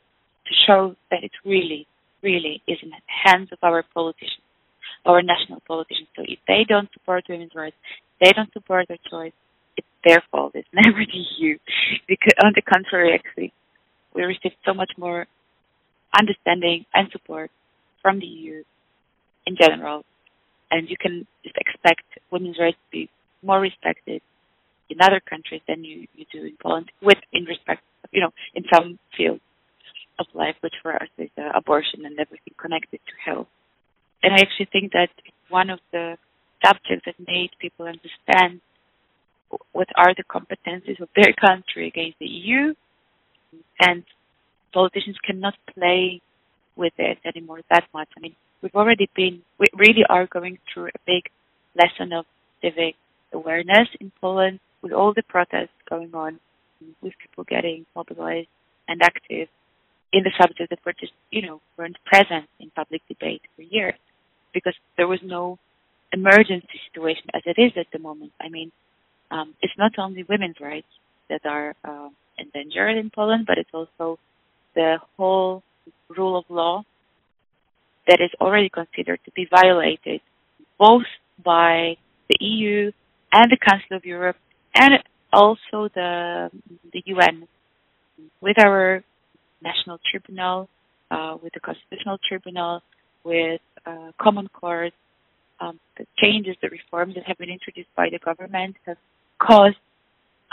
to 0.47 0.53
show 0.67 0.97
that 1.11 1.25
it 1.25 1.33
really, 1.45 1.87
really 2.23 2.63
is 2.69 2.79
in 2.83 2.91
the 2.91 3.03
hands 3.25 3.49
of 3.53 3.59
our 3.63 3.83
politicians, 3.95 4.45
our 5.05 5.23
national 5.23 5.61
politicians. 5.67 6.09
So 6.15 6.23
if 6.27 6.39
they 6.47 6.65
don't 6.69 6.89
support 6.93 7.25
women's 7.29 7.55
rights, 7.55 7.77
they 8.21 8.33
don't 8.33 8.53
support 8.53 8.89
their 8.89 9.01
choice, 9.11 9.33
it's 9.77 9.87
their 10.05 10.23
fault. 10.31 10.53
It's 10.55 10.69
never 10.73 11.01
the 11.01 11.23
EU. 11.39 11.59
Because 12.07 12.35
on 12.45 12.53
the 12.55 12.63
contrary, 12.63 13.15
actually, 13.15 13.53
we 14.15 14.23
received 14.23 14.57
so 14.65 14.75
much 14.75 14.93
more 14.97 15.27
understanding 16.19 16.85
and 16.95 17.09
support 17.13 17.51
from 18.03 18.21
the 18.21 18.27
EU 18.27 18.63
in 19.47 19.57
general. 19.61 20.05
And 20.71 20.89
you 20.91 20.97
can 20.99 21.27
just 21.45 21.57
expect 21.57 22.03
women's 22.31 22.59
rights 22.59 22.77
to 22.77 22.91
be 22.91 23.11
more 23.43 23.61
respected 23.61 24.21
in 24.91 24.99
other 25.01 25.21
countries 25.21 25.63
than 25.69 25.85
you, 25.85 26.07
you 26.15 26.27
do 26.33 26.45
in 26.45 26.57
Poland, 26.61 26.91
with 27.03 27.19
in 27.33 27.45
respect, 27.45 27.83
you 28.13 28.21
know, 28.21 28.31
in 28.55 28.65
some 28.73 28.99
fields 29.17 29.41
of 30.19 30.27
life, 30.35 30.57
which 30.61 30.75
for 30.83 30.95
us 30.95 31.09
is 31.19 31.31
uh, 31.39 31.51
abortion 31.55 32.05
and 32.05 32.19
everything 32.19 32.55
connected 32.59 33.01
to 33.07 33.31
health. 33.31 33.49
And 34.23 34.33
I 34.35 34.39
actually 34.41 34.69
think 34.73 34.93
that 34.93 35.11
one 35.49 35.71
of 35.71 35.79
the 35.93 36.17
subjects 36.65 37.05
that 37.07 37.15
made 37.27 37.51
people 37.61 37.87
understand 37.87 38.61
what 39.73 39.89
are 39.97 40.15
the 40.15 40.25
competencies 40.25 41.01
of 41.01 41.09
their 41.15 41.33
country 41.41 41.89
against 41.89 42.19
the 42.19 42.27
EU 42.27 42.75
and 43.81 44.03
politicians 44.73 45.17
cannot 45.25 45.55
play 45.75 46.21
with 46.75 46.93
it 46.99 47.19
anymore 47.25 47.61
that 47.71 47.85
much. 47.95 48.09
I 48.17 48.21
mean, 48.21 48.37
we've 48.63 48.75
already 48.75 49.09
been, 49.15 49.43
we 49.59 49.67
really 49.75 50.05
are 50.09 50.27
going 50.27 50.59
through 50.73 50.87
a 50.89 50.99
big 51.07 51.25
lesson 51.75 52.13
of 52.13 52.25
civic 52.63 52.95
awareness 53.33 53.89
in 54.01 54.13
Poland 54.21 54.61
with 54.83 54.93
all 54.93 55.13
the 55.15 55.23
protests 55.23 55.77
going 55.89 56.15
on, 56.15 56.39
with 57.03 57.13
people 57.21 57.45
getting 57.45 57.87
mobilized 57.95 58.49
and 58.89 59.01
active 59.03 59.49
in 60.13 60.23
the 60.23 60.33
subject 60.41 60.71
that 60.71 60.79
were 60.85 60.95
just, 60.99 61.13
you 61.31 61.43
know, 61.43 61.61
weren't 61.77 61.97
present 62.05 62.47
in 62.61 62.71
public 62.71 63.03
debate 63.09 63.43
for 63.57 63.63
years 63.63 63.99
because 64.55 64.75
there 64.97 65.09
was 65.09 65.21
no 65.25 65.59
emergency 66.13 66.81
situation 66.89 67.25
as 67.35 67.43
it 67.45 67.61
is 67.61 67.73
at 67.77 67.87
the 67.93 67.99
moment. 67.99 68.33
I 68.41 68.49
mean, 68.49 68.73
um, 69.31 69.55
it's 69.61 69.75
not 69.77 69.93
only 69.99 70.23
women's 70.23 70.57
rights 70.61 70.87
that 71.29 71.45
are 71.45 71.75
uh, 71.85 72.09
endangered 72.39 72.97
in 72.97 73.11
Poland, 73.11 73.45
but 73.47 73.59
it's 73.59 73.75
also 73.75 74.19
the 74.75 74.99
whole 75.17 75.63
rule 76.17 76.39
of 76.39 76.45
law 76.49 76.85
that 78.07 78.21
is 78.21 78.31
already 78.41 78.69
considered 78.69 79.21
to 79.25 79.31
be 79.33 79.47
violated 79.51 80.21
both 80.79 81.07
by 81.45 81.97
the 82.29 82.37
EU 82.41 82.91
and 83.33 83.51
the 83.51 83.57
Council 83.57 83.97
of 83.97 84.05
Europe 84.05 84.37
and 84.75 84.95
also 85.33 85.89
the 85.95 86.51
the 86.93 87.03
UN 87.07 87.47
with 88.41 88.59
our 88.59 89.03
national 89.63 89.99
tribunal, 90.11 90.69
uh, 91.11 91.37
with 91.43 91.53
the 91.55 91.61
constitutional 91.61 92.19
tribunal, 92.29 92.83
with 93.25 93.61
uh, 93.85 94.13
common 94.21 94.49
court. 94.49 94.93
Um, 95.59 95.81
the 95.97 96.05
changes, 96.19 96.55
the 96.61 96.69
reforms 96.69 97.15
that 97.15 97.25
have 97.25 97.39
been 97.39 97.49
introduced 97.49 97.89
by 97.97 98.09
the 98.11 98.19
government 98.19 98.77
have 98.85 98.99
caused 99.39 99.77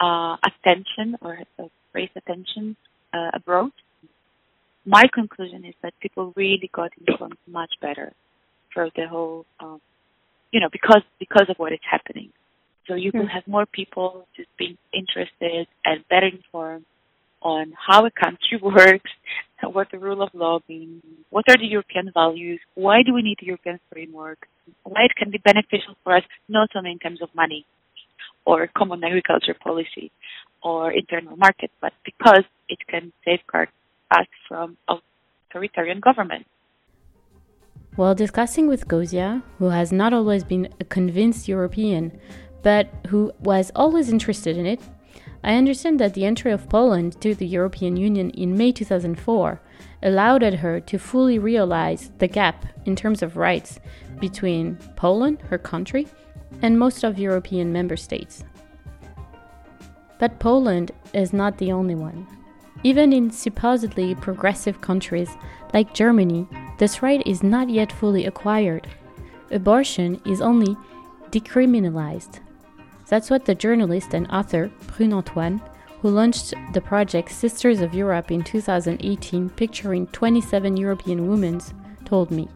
uh, 0.01 0.37
attention 0.45 1.17
or 1.21 1.39
raised 1.93 2.15
attention 2.15 2.77
uh, 3.13 3.31
abroad 3.33 3.71
my 4.85 5.03
conclusion 5.13 5.65
is 5.65 5.75
that 5.81 5.93
people 6.01 6.33
really 6.35 6.69
got 6.73 6.91
informed 7.05 7.37
much 7.47 7.71
better 7.81 8.13
for 8.73 8.89
the 8.95 9.07
whole, 9.07 9.45
um, 9.59 9.79
you 10.51 10.59
know, 10.59 10.69
because 10.71 11.01
because 11.19 11.45
of 11.49 11.57
what 11.57 11.71
is 11.73 11.79
happening. 11.89 12.29
So 12.87 12.95
you 12.95 13.11
will 13.13 13.21
hmm. 13.21 13.27
have 13.27 13.47
more 13.47 13.65
people 13.65 14.27
just 14.35 14.49
being 14.57 14.77
interested 14.93 15.67
and 15.85 16.03
better 16.09 16.27
informed 16.27 16.85
on 17.41 17.73
how 17.87 18.05
a 18.05 18.11
country 18.11 18.59
works, 18.61 19.11
what 19.61 19.87
the 19.91 19.99
rule 19.99 20.21
of 20.21 20.29
law 20.33 20.59
means, 20.67 21.03
what 21.29 21.45
are 21.49 21.57
the 21.57 21.65
European 21.65 22.11
values, 22.13 22.59
why 22.75 23.03
do 23.03 23.13
we 23.13 23.21
need 23.21 23.37
the 23.39 23.45
European 23.45 23.79
framework, 23.91 24.47
why 24.83 25.03
it 25.03 25.15
can 25.15 25.31
be 25.31 25.37
beneficial 25.37 25.95
for 26.03 26.17
us, 26.17 26.23
not 26.49 26.69
only 26.75 26.91
in 26.91 26.99
terms 26.99 27.21
of 27.21 27.29
money 27.33 27.65
or 28.45 28.67
common 28.77 29.01
agriculture 29.03 29.55
policy 29.61 30.11
or 30.61 30.91
internal 30.91 31.37
market, 31.37 31.71
but 31.81 31.93
because 32.03 32.43
it 32.67 32.79
can 32.89 33.13
safeguard 33.23 33.69
from 34.47 34.77
authoritarian 34.87 35.99
government. 35.99 36.45
While 37.95 38.15
discussing 38.15 38.67
with 38.67 38.87
Gozia, 38.87 39.43
who 39.59 39.69
has 39.69 39.91
not 39.91 40.13
always 40.13 40.43
been 40.43 40.73
a 40.79 40.83
convinced 40.83 41.47
European, 41.47 42.19
but 42.63 42.89
who 43.07 43.31
was 43.39 43.71
always 43.75 44.09
interested 44.09 44.57
in 44.57 44.65
it, 44.65 44.81
I 45.43 45.55
understand 45.55 45.99
that 45.99 46.13
the 46.13 46.25
entry 46.25 46.51
of 46.51 46.69
Poland 46.69 47.19
to 47.21 47.35
the 47.35 47.45
European 47.45 47.97
Union 47.97 48.29
in 48.31 48.57
May 48.57 48.71
2004 48.71 49.61
allowed 50.01 50.41
her 50.41 50.79
to 50.79 50.97
fully 50.97 51.37
realize 51.37 52.11
the 52.17 52.27
gap 52.27 52.65
in 52.85 52.95
terms 52.95 53.21
of 53.21 53.37
rights 53.37 53.79
between 54.19 54.77
Poland, 54.95 55.41
her 55.49 55.57
country, 55.57 56.07
and 56.61 56.79
most 56.79 57.03
of 57.03 57.19
European 57.19 57.73
member 57.73 57.97
states. 57.97 58.43
But 60.17 60.39
Poland 60.39 60.91
is 61.13 61.33
not 61.33 61.57
the 61.57 61.71
only 61.71 61.95
one. 61.95 62.25
Even 62.83 63.13
in 63.13 63.31
supposedly 63.31 64.13
progressive 64.15 64.81
countries 64.81 65.29
like 65.73 65.93
Germany, 65.93 66.47
this 66.77 67.01
right 67.01 67.25
is 67.25 67.41
not 67.41 67.69
yet 67.69 67.91
fully 67.91 68.25
acquired. 68.25 68.87
Abortion 69.51 70.21
is 70.25 70.41
only 70.41 70.75
decriminalized. 71.31 72.39
That's 73.07 73.29
what 73.29 73.45
the 73.45 73.55
journalist 73.55 74.13
and 74.13 74.29
author 74.29 74.69
Prune 74.87 75.13
Antoine, 75.13 75.61
who 76.01 76.09
launched 76.09 76.53
the 76.73 76.81
project 76.81 77.31
Sisters 77.31 77.79
of 77.79 77.93
Europe 77.93 78.31
in 78.31 78.43
2018, 78.43 79.49
picturing 79.51 80.07
27 80.07 80.75
European 80.75 81.27
women, 81.29 81.61
told 82.03 82.31
me. 82.31 82.49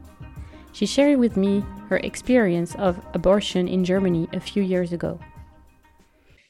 She 0.74 0.86
shared 0.86 1.20
with 1.20 1.38
me 1.38 1.64
her 1.90 1.98
experience 1.98 2.76
of 2.76 3.00
abortion 3.14 3.68
in 3.68 3.86
Germany 3.86 4.28
a 4.34 4.40
few 4.40 4.62
years 4.62 4.92
ago. 4.92 5.20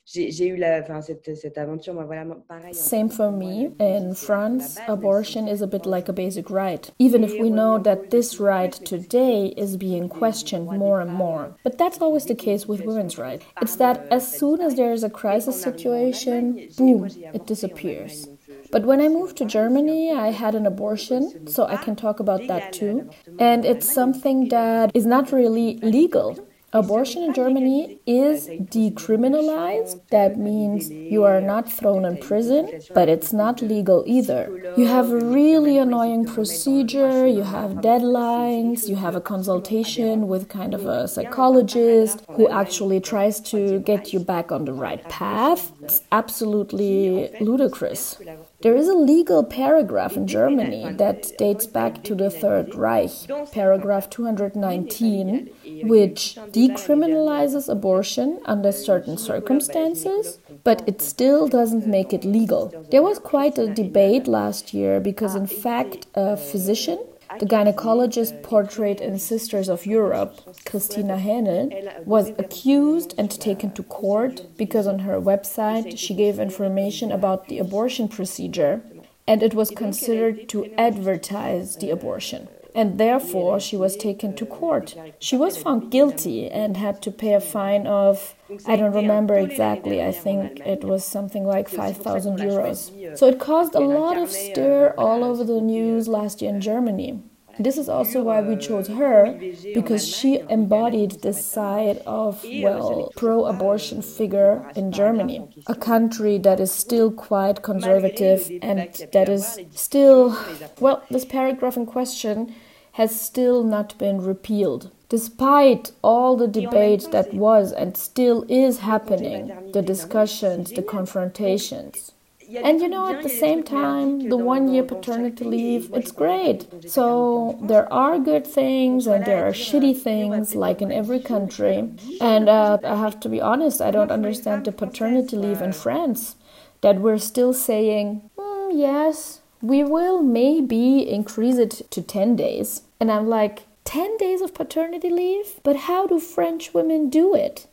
J'ai 0.07 0.47
eu 0.47 0.55
la, 0.55 1.01
cette, 1.01 1.35
cette 1.35 1.57
aventure, 1.57 1.93
moi, 1.93 2.05
voilà, 2.05 2.25
pareil. 2.47 2.73
Same 2.73 3.09
for 3.09 3.29
me. 3.29 3.71
In 3.79 4.13
France, 4.13 4.77
abortion 4.87 5.47
is 5.47 5.61
a 5.61 5.67
bit 5.67 5.85
like 5.85 6.07
a 6.07 6.13
basic 6.13 6.49
right, 6.49 6.89
even 6.97 7.23
if 7.23 7.33
we 7.39 7.49
know 7.49 7.77
that 7.77 8.09
this 8.09 8.39
right 8.39 8.71
today 8.71 9.53
is 9.57 9.75
being 9.75 10.07
questioned 10.07 10.67
more 10.67 11.01
and 11.01 11.13
more. 11.13 11.55
But 11.63 11.77
that's 11.77 11.99
always 11.99 12.25
the 12.25 12.35
case 12.35 12.67
with 12.67 12.85
women's 12.85 13.17
rights. 13.17 13.45
It's 13.61 13.75
that 13.77 14.07
as 14.09 14.25
soon 14.25 14.61
as 14.61 14.75
there 14.75 14.93
is 14.93 15.03
a 15.03 15.09
crisis 15.09 15.61
situation, 15.61 16.69
boom, 16.77 17.09
it 17.33 17.45
disappears. 17.45 18.29
But 18.71 18.85
when 18.85 19.01
I 19.01 19.09
moved 19.09 19.37
to 19.37 19.45
Germany, 19.45 20.11
I 20.11 20.31
had 20.31 20.55
an 20.55 20.65
abortion, 20.65 21.47
so 21.47 21.65
I 21.65 21.77
can 21.77 21.95
talk 21.95 22.19
about 22.19 22.47
that 22.47 22.71
too. 22.71 23.09
And 23.39 23.65
it's 23.65 23.91
something 23.91 24.49
that 24.49 24.91
is 24.93 25.05
not 25.05 25.31
really 25.31 25.77
legal 25.81 26.37
Abortion 26.77 27.23
in 27.23 27.33
Germany 27.33 27.99
is 28.05 28.47
decriminalized. 28.47 29.99
That 30.11 30.37
means 30.37 30.91
you 30.91 31.23
are 31.23 31.41
not 31.41 31.71
thrown 31.71 32.05
in 32.05 32.17
prison, 32.17 32.81
but 32.93 33.09
it's 33.09 33.33
not 33.33 33.63
legal 33.63 34.03
either. 34.05 34.73
You 34.77 34.85
have 34.85 35.09
a 35.09 35.17
really 35.17 35.79
annoying 35.79 36.25
procedure, 36.25 37.25
you 37.25 37.41
have 37.41 37.81
deadlines, 37.89 38.87
you 38.87 38.95
have 38.95 39.15
a 39.15 39.21
consultation 39.21 40.27
with 40.27 40.49
kind 40.49 40.75
of 40.75 40.85
a 40.85 41.07
psychologist 41.07 42.23
who 42.35 42.47
actually 42.49 42.99
tries 42.99 43.39
to 43.51 43.79
get 43.79 44.13
you 44.13 44.19
back 44.19 44.51
on 44.51 44.65
the 44.65 44.73
right 44.73 45.03
path. 45.09 45.71
It's 45.81 46.03
absolutely 46.11 47.31
ludicrous. 47.39 48.17
There 48.61 48.75
is 48.75 48.87
a 48.87 48.95
legal 48.95 49.43
paragraph 49.43 50.17
in 50.17 50.25
Germany 50.25 50.91
that 50.93 51.31
dates 51.37 51.67
back 51.67 52.03
to 52.05 52.15
the 52.15 52.31
Third 52.31 52.73
Reich, 52.73 53.11
paragraph 53.51 54.09
219, 54.09 55.51
which 55.83 56.37
decriminalizes 56.51 57.69
abortion 57.69 58.39
under 58.45 58.71
certain 58.71 59.15
circumstances, 59.17 60.39
but 60.63 60.81
it 60.87 61.03
still 61.03 61.47
doesn't 61.47 61.85
make 61.85 62.13
it 62.13 62.25
legal. 62.25 62.73
There 62.89 63.03
was 63.03 63.19
quite 63.19 63.59
a 63.59 63.71
debate 63.71 64.27
last 64.27 64.73
year 64.73 64.99
because, 64.99 65.35
in 65.35 65.45
fact, 65.45 66.07
a 66.15 66.35
physician 66.35 66.97
the 67.39 67.45
gynecologist 67.45 68.41
portrayed 68.43 69.01
in 69.01 69.19
Sisters 69.19 69.69
of 69.69 69.85
Europe, 69.85 70.35
Kristina 70.65 71.19
Hänel, 71.19 72.05
was 72.05 72.29
accused 72.37 73.13
and 73.17 73.29
taken 73.29 73.71
to 73.73 73.83
court 73.83 74.45
because 74.57 74.87
on 74.87 74.99
her 74.99 75.19
website 75.19 75.97
she 75.97 76.13
gave 76.13 76.39
information 76.39 77.11
about 77.11 77.47
the 77.47 77.59
abortion 77.59 78.07
procedure 78.07 78.81
and 79.27 79.43
it 79.43 79.53
was 79.53 79.69
considered 79.71 80.47
to 80.49 80.73
advertise 80.75 81.75
the 81.77 81.89
abortion. 81.89 82.47
And 82.77 82.99
therefore, 82.99 83.59
she 83.59 83.75
was 83.75 83.97
taken 83.97 84.35
to 84.35 84.45
court. 84.45 84.95
She 85.17 85.35
was 85.35 85.57
found 85.57 85.91
guilty 85.91 86.47
and 86.47 86.77
had 86.77 87.01
to 87.01 87.11
pay 87.11 87.33
a 87.33 87.39
fine 87.39 87.87
of, 87.87 88.35
I 88.67 88.75
don't 88.75 88.93
remember 88.93 89.35
exactly, 89.35 89.97
I 90.03 90.11
think 90.11 90.59
it 90.59 90.83
was 90.83 91.03
something 91.03 91.43
like 91.43 91.67
5,000 91.69 92.37
euros. 92.37 93.17
So 93.17 93.25
it 93.27 93.39
caused 93.39 93.73
a 93.73 93.79
lot 93.79 94.17
of 94.17 94.29
stir 94.29 94.93
all 94.95 95.23
over 95.23 95.43
the 95.43 95.59
news 95.59 96.07
last 96.07 96.39
year 96.41 96.51
in 96.53 96.61
Germany. 96.61 97.23
This 97.59 97.79
is 97.79 97.89
also 97.89 98.21
why 98.21 98.41
we 98.41 98.55
chose 98.55 98.87
her, 98.87 99.39
because 99.73 100.07
she 100.07 100.41
embodied 100.47 101.23
this 101.23 101.43
side 101.43 101.97
of, 102.05 102.45
well, 102.61 103.11
pro 103.15 103.45
abortion 103.45 104.03
figure 104.03 104.71
in 104.75 104.91
Germany, 104.91 105.49
a 105.65 105.73
country 105.73 106.37
that 106.37 106.59
is 106.59 106.71
still 106.71 107.09
quite 107.11 107.63
conservative 107.63 108.51
and 108.61 108.79
that 109.13 109.27
is 109.27 109.59
still, 109.71 110.37
well, 110.79 111.03
this 111.09 111.25
paragraph 111.25 111.77
in 111.77 111.87
question 111.87 112.53
has 112.97 113.21
still 113.21 113.63
not 113.63 113.95
been 113.99 114.19
repealed. 114.19 114.89
Despite 115.07 115.91
all 116.01 116.35
the 116.35 116.47
debate 116.47 117.07
that 117.11 117.31
was 117.31 117.71
and 117.71 117.95
still 117.95 118.43
is 118.49 118.79
happening, 118.79 119.71
the 119.71 119.83
discussions, 119.83 120.71
the 120.71 120.81
confrontations. 120.81 122.13
And 122.55 122.81
you 122.81 122.89
know, 122.89 123.13
at 123.13 123.21
the 123.21 123.29
same 123.29 123.61
time, 123.61 124.29
the 124.29 124.37
one 124.37 124.73
year 124.73 124.81
paternity 124.81 125.43
leave, 125.43 125.91
it's 125.93 126.11
great. 126.11 126.65
So 126.89 127.59
there 127.61 127.91
are 127.93 128.17
good 128.17 128.47
things 128.47 129.05
and 129.05 129.25
there 129.25 129.45
are 129.45 129.51
shitty 129.51 129.95
things, 130.01 130.55
like 130.55 130.81
in 130.81 130.91
every 130.91 131.19
country. 131.19 131.77
And 132.19 132.49
uh, 132.49 132.79
I 132.83 132.95
have 132.95 133.19
to 133.19 133.29
be 133.29 133.39
honest, 133.39 133.79
I 133.79 133.91
don't 133.91 134.11
understand 134.11 134.65
the 134.65 134.71
paternity 134.71 135.35
leave 135.35 135.61
in 135.61 135.73
France. 135.73 136.35
That 136.81 136.99
we're 136.99 137.19
still 137.19 137.53
saying, 137.53 138.29
mm, 138.37 138.71
yes, 138.73 139.41
we 139.61 139.83
will 139.83 140.21
maybe 140.21 141.09
increase 141.09 141.57
it 141.57 141.81
to 141.91 142.01
10 142.01 142.35
days. 142.35 142.83
And 142.99 143.11
I'm 143.11 143.27
like, 143.27 143.65
10 143.85 144.17
days 144.17 144.41
of 144.41 144.53
paternity 144.53 145.09
leave? 145.09 145.59
But 145.63 145.75
how 145.75 146.07
do 146.07 146.19
French 146.19 146.73
women 146.73 147.09
do 147.09 147.33
it? 147.33 147.67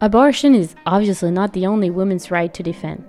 Abortion 0.00 0.54
is 0.54 0.76
obviously 0.86 1.32
not 1.32 1.52
the 1.52 1.66
only 1.66 1.90
women's 1.90 2.30
right 2.30 2.54
to 2.54 2.62
defend. 2.62 3.04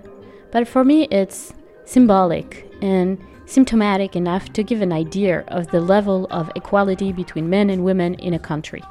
But 0.50 0.66
for 0.66 0.84
me, 0.84 1.06
it's 1.12 1.52
symbolic 1.84 2.68
and 2.82 3.18
symptomatic 3.46 4.16
enough 4.16 4.52
to 4.52 4.64
give 4.64 4.82
an 4.82 4.92
idea 4.92 5.44
of 5.48 5.68
the 5.68 5.80
level 5.80 6.26
of 6.30 6.50
equality 6.56 7.12
between 7.12 7.48
men 7.48 7.70
and 7.70 7.84
women 7.84 8.14
in 8.14 8.34
a 8.34 8.38
country. 8.38 8.82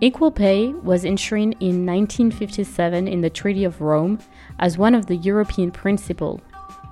Equal 0.00 0.32
pay 0.32 0.68
was 0.68 1.04
enshrined 1.04 1.54
in 1.60 1.86
1957 1.86 3.06
in 3.06 3.20
the 3.20 3.30
Treaty 3.30 3.64
of 3.64 3.80
Rome 3.80 4.18
as 4.58 4.76
one 4.76 4.94
of 4.94 5.06
the 5.06 5.16
European 5.16 5.70
principles, 5.70 6.40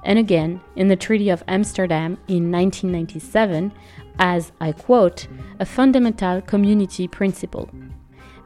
and 0.03 0.19
again 0.19 0.61
in 0.77 0.89
the 0.89 0.97
Treaty 0.97 1.29
of 1.29 1.45
Amsterdam 1.49 2.19
in 2.29 2.51
1997 2.51 3.73
as, 4.19 4.53
I 4.61 4.73
quote, 4.73 5.27
a 5.59 5.65
fundamental 5.65 6.41
community 6.43 7.09
principle. 7.09 7.71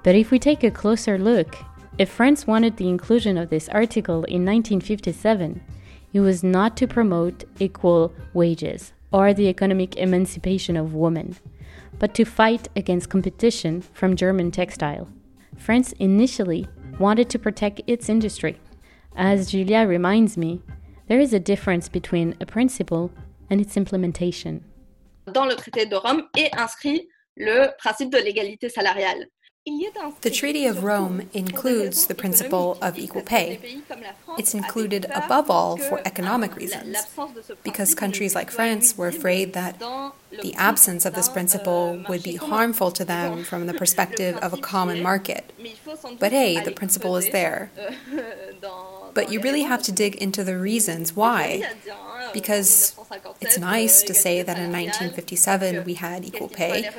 But 0.02 0.14
if 0.14 0.30
we 0.30 0.38
take 0.38 0.62
a 0.62 0.70
closer 0.70 1.18
look 1.18 1.56
if 1.98 2.10
France 2.10 2.46
wanted 2.46 2.76
the 2.76 2.90
inclusion 2.90 3.38
of 3.38 3.48
this 3.48 3.70
article 3.70 4.24
in 4.24 4.44
1957, 4.44 5.62
it 6.12 6.20
was 6.20 6.44
not 6.44 6.76
to 6.76 6.86
promote 6.86 7.44
equal 7.58 8.12
wages 8.34 8.92
or 9.10 9.32
the 9.32 9.48
economic 9.48 9.96
emancipation 9.96 10.76
of 10.76 10.92
women, 10.92 11.36
but 11.98 12.12
to 12.14 12.26
fight 12.26 12.68
against 12.76 13.08
competition 13.08 13.80
from 13.80 14.14
German 14.14 14.50
textile. 14.50 15.08
France 15.56 15.92
initially 15.92 16.68
wanted 16.98 17.30
to 17.30 17.38
protect 17.38 17.80
its 17.86 18.10
industry. 18.10 18.60
As 19.16 19.50
Julia 19.50 19.86
reminds 19.86 20.36
me, 20.36 20.60
there 21.08 21.20
is 21.20 21.32
a 21.32 21.40
difference 21.40 21.88
between 21.88 22.34
a 22.40 22.46
principle 22.46 23.10
and 23.50 23.60
its 23.60 23.76
implementation. 23.76 24.62
Dans 25.32 25.46
le 25.46 25.56
traité 25.56 25.86
de 25.86 25.96
Rome 25.96 26.28
est 26.36 26.54
inscrit 26.56 27.08
le 27.36 27.68
principe 27.78 28.10
de 28.10 28.18
l'égalité 28.18 28.68
salariale. 28.68 29.26
The 30.20 30.30
Treaty 30.30 30.64
of 30.66 30.84
Rome 30.84 31.28
includes 31.34 32.06
the 32.06 32.14
principle 32.14 32.78
of 32.80 32.96
equal 32.96 33.22
pay. 33.22 33.80
It's 34.38 34.54
included 34.54 35.06
above 35.12 35.50
all 35.50 35.76
for 35.76 36.00
economic 36.04 36.54
reasons, 36.54 36.96
because 37.64 37.92
countries 37.92 38.36
like 38.36 38.52
France 38.52 38.96
were 38.96 39.08
afraid 39.08 39.54
that 39.54 39.80
the 39.80 40.54
absence 40.54 41.04
of 41.04 41.14
this 41.14 41.28
principle 41.28 42.00
would 42.08 42.22
be 42.22 42.36
harmful 42.36 42.92
to 42.92 43.04
them 43.04 43.42
from 43.42 43.66
the 43.66 43.74
perspective 43.74 44.36
of 44.36 44.52
a 44.52 44.58
common 44.58 45.02
market. 45.02 45.52
But 46.20 46.30
hey, 46.30 46.60
the 46.60 46.70
principle 46.70 47.16
is 47.16 47.28
there. 47.30 47.72
But 49.16 49.32
you 49.32 49.40
really 49.40 49.62
have 49.62 49.82
to 49.84 49.92
dig 49.92 50.14
into 50.16 50.44
the 50.44 50.58
reasons 50.58 51.16
why. 51.16 51.72
Because 52.34 52.94
it's 53.40 53.58
nice 53.58 54.02
to 54.02 54.12
say 54.12 54.42
that 54.42 54.58
in 54.58 54.70
1957 54.70 55.84
we 55.84 55.94
had 55.94 56.24
equal 56.24 56.48
pay, 56.48 56.90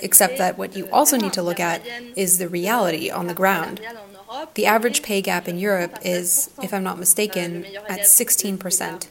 Except 0.00 0.38
that 0.38 0.56
what 0.56 0.76
you 0.76 0.88
also 0.90 1.16
need 1.16 1.32
to 1.34 1.42
look 1.42 1.60
at 1.60 1.82
is 2.16 2.38
the 2.38 2.48
reality 2.48 3.10
on 3.10 3.26
the 3.26 3.34
ground. 3.34 3.80
The 4.54 4.66
average 4.66 5.02
pay 5.02 5.20
gap 5.20 5.48
in 5.48 5.58
Europe 5.58 5.98
is, 6.02 6.50
if 6.62 6.72
I'm 6.72 6.84
not 6.84 6.98
mistaken, 6.98 7.66
at 7.88 8.00
16%. 8.00 9.08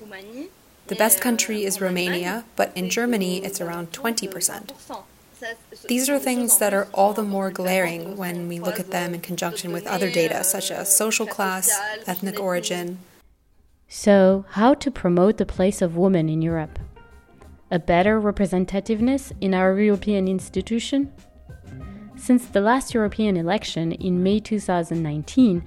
The 0.87 0.95
best 0.95 1.21
country 1.21 1.65
is 1.65 1.79
Romania, 1.79 2.45
but 2.55 2.71
in 2.75 2.89
Germany 2.89 3.43
it's 3.45 3.61
around 3.61 3.91
20%. 3.91 4.71
These 5.87 6.09
are 6.09 6.19
things 6.19 6.57
that 6.59 6.73
are 6.73 6.87
all 6.93 7.13
the 7.13 7.23
more 7.23 7.51
glaring 7.51 8.17
when 8.17 8.47
we 8.47 8.59
look 8.59 8.79
at 8.79 8.91
them 8.91 9.13
in 9.13 9.21
conjunction 9.21 9.71
with 9.71 9.87
other 9.87 10.11
data 10.11 10.43
such 10.43 10.71
as 10.71 10.95
social 10.95 11.25
class, 11.25 11.69
ethnic 12.05 12.39
origin. 12.39 12.99
So, 13.87 14.45
how 14.51 14.75
to 14.75 14.91
promote 14.91 15.37
the 15.37 15.45
place 15.45 15.81
of 15.81 15.97
women 15.97 16.29
in 16.29 16.41
Europe? 16.41 16.77
a 17.71 17.79
better 17.79 18.19
representativeness 18.19 19.31
in 19.41 19.53
our 19.53 19.79
European 19.79 20.27
institution? 20.27 21.11
Since 22.15 22.47
the 22.47 22.61
last 22.61 22.93
European 22.93 23.37
election 23.37 23.91
in 23.93 24.23
May 24.23 24.39
2019, 24.39 25.63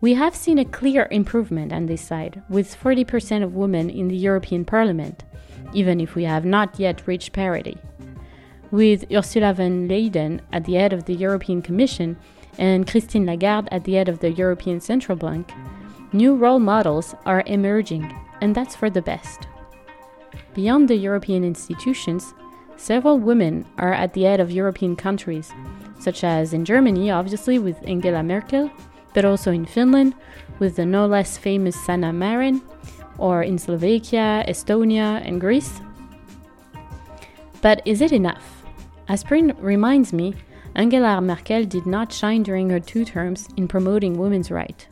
we 0.00 0.14
have 0.14 0.34
seen 0.34 0.58
a 0.58 0.64
clear 0.64 1.08
improvement 1.10 1.72
on 1.72 1.86
this 1.86 2.02
side, 2.02 2.42
with 2.48 2.76
40% 2.76 3.42
of 3.42 3.54
women 3.54 3.88
in 3.88 4.08
the 4.08 4.16
European 4.16 4.64
Parliament, 4.64 5.24
even 5.72 6.00
if 6.00 6.14
we 6.14 6.24
have 6.24 6.44
not 6.44 6.78
yet 6.78 7.06
reached 7.06 7.32
parity. 7.32 7.78
With 8.74 9.04
Ursula 9.12 9.54
von 9.54 9.86
Leyen 9.86 10.40
at 10.52 10.64
the 10.64 10.74
head 10.74 10.92
of 10.92 11.04
the 11.04 11.14
European 11.14 11.62
Commission 11.62 12.16
and 12.58 12.90
Christine 12.90 13.24
Lagarde 13.24 13.68
at 13.70 13.84
the 13.84 13.92
head 13.92 14.08
of 14.08 14.18
the 14.18 14.32
European 14.32 14.80
Central 14.80 15.16
Bank, 15.16 15.52
new 16.12 16.34
role 16.34 16.58
models 16.58 17.14
are 17.24 17.44
emerging, 17.46 18.12
and 18.40 18.52
that's 18.52 18.74
for 18.74 18.90
the 18.90 19.00
best. 19.00 19.46
Beyond 20.54 20.88
the 20.88 20.96
European 20.96 21.44
institutions, 21.44 22.34
several 22.76 23.20
women 23.20 23.64
are 23.78 23.94
at 23.94 24.12
the 24.12 24.24
head 24.24 24.40
of 24.40 24.50
European 24.50 24.96
countries, 24.96 25.52
such 26.00 26.24
as 26.24 26.52
in 26.52 26.64
Germany, 26.64 27.12
obviously, 27.12 27.60
with 27.60 27.78
Angela 27.86 28.24
Merkel, 28.24 28.72
but 29.12 29.24
also 29.24 29.52
in 29.52 29.66
Finland, 29.66 30.16
with 30.58 30.74
the 30.74 30.84
no 30.84 31.06
less 31.06 31.38
famous 31.38 31.80
Sanna 31.86 32.12
Marin, 32.12 32.60
or 33.18 33.40
in 33.40 33.56
Slovakia, 33.56 34.44
Estonia, 34.48 35.22
and 35.24 35.40
Greece. 35.40 35.80
But 37.62 37.80
is 37.84 38.00
it 38.00 38.10
enough? 38.10 38.53
As 39.06 39.22
Prune 39.22 39.54
reminds 39.58 40.12
me, 40.12 40.34
Angela 40.74 41.20
Merkel 41.20 41.64
did 41.66 41.86
not 41.86 42.10
shine 42.10 42.42
during 42.42 42.70
her 42.70 42.80
two 42.80 43.04
terms 43.04 43.48
in 43.56 43.68
promoting 43.68 44.18
women's 44.18 44.50
rights. 44.50 44.86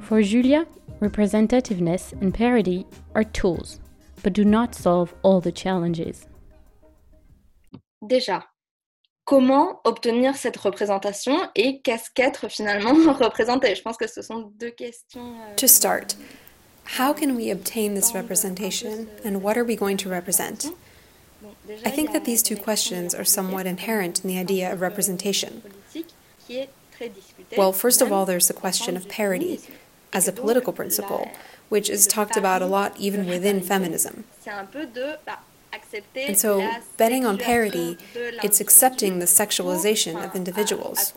For 0.00 0.22
Julia, 0.22 0.66
representativeness 1.00 2.12
and 2.22 2.32
parity 2.32 2.86
are 3.14 3.24
tools, 3.24 3.80
but 4.22 4.32
do 4.32 4.44
not 4.44 4.74
solve 4.74 5.14
all 5.22 5.40
the 5.40 5.52
challenges. 5.52 6.26
Déjà, 8.02 8.44
comment 9.26 9.80
obtenir 9.84 10.36
cette 10.36 10.56
représentation 10.56 11.50
et 11.56 11.80
qu'est-ce 11.82 12.10
qu'être 12.14 12.48
finalement 12.48 13.12
représenté 13.18 13.74
Je 13.74 13.82
pense 13.82 13.96
que 13.96 14.06
ce 14.06 14.22
sont 14.22 14.52
deux 14.58 14.70
questions. 14.70 15.34
Euh, 15.34 15.56
to 15.56 15.66
start, 15.66 16.14
how 16.98 17.12
can 17.12 17.34
we 17.34 17.50
obtain 17.50 17.94
this 17.94 18.14
representation 18.14 19.08
and 19.24 19.42
what 19.42 19.58
are 19.58 19.64
we 19.64 19.74
going 19.74 19.96
to 19.96 20.08
represent? 20.08 20.66
Mm-hmm. 20.66 20.87
I 21.84 21.90
think 21.90 22.12
that 22.12 22.24
these 22.24 22.42
two 22.42 22.56
questions 22.56 23.14
are 23.14 23.24
somewhat 23.24 23.66
inherent 23.66 24.24
in 24.24 24.28
the 24.28 24.38
idea 24.38 24.72
of 24.72 24.80
representation. 24.80 25.62
Well, 27.56 27.72
first 27.72 28.02
of 28.02 28.10
all, 28.12 28.26
there's 28.26 28.48
the 28.48 28.54
question 28.54 28.96
of 28.96 29.08
parity 29.08 29.60
as 30.12 30.26
a 30.26 30.32
political 30.32 30.72
principle, 30.72 31.30
which 31.68 31.88
is 31.90 32.06
talked 32.06 32.36
about 32.36 32.62
a 32.62 32.66
lot 32.66 32.96
even 32.98 33.26
within 33.26 33.60
feminism. 33.60 34.24
And 34.46 36.36
so, 36.36 36.72
betting 36.96 37.26
on 37.26 37.38
parity, 37.38 37.98
it's 38.14 38.60
accepting 38.60 39.18
the 39.18 39.26
sexualization 39.26 40.24
of 40.24 40.34
individuals 40.34 41.12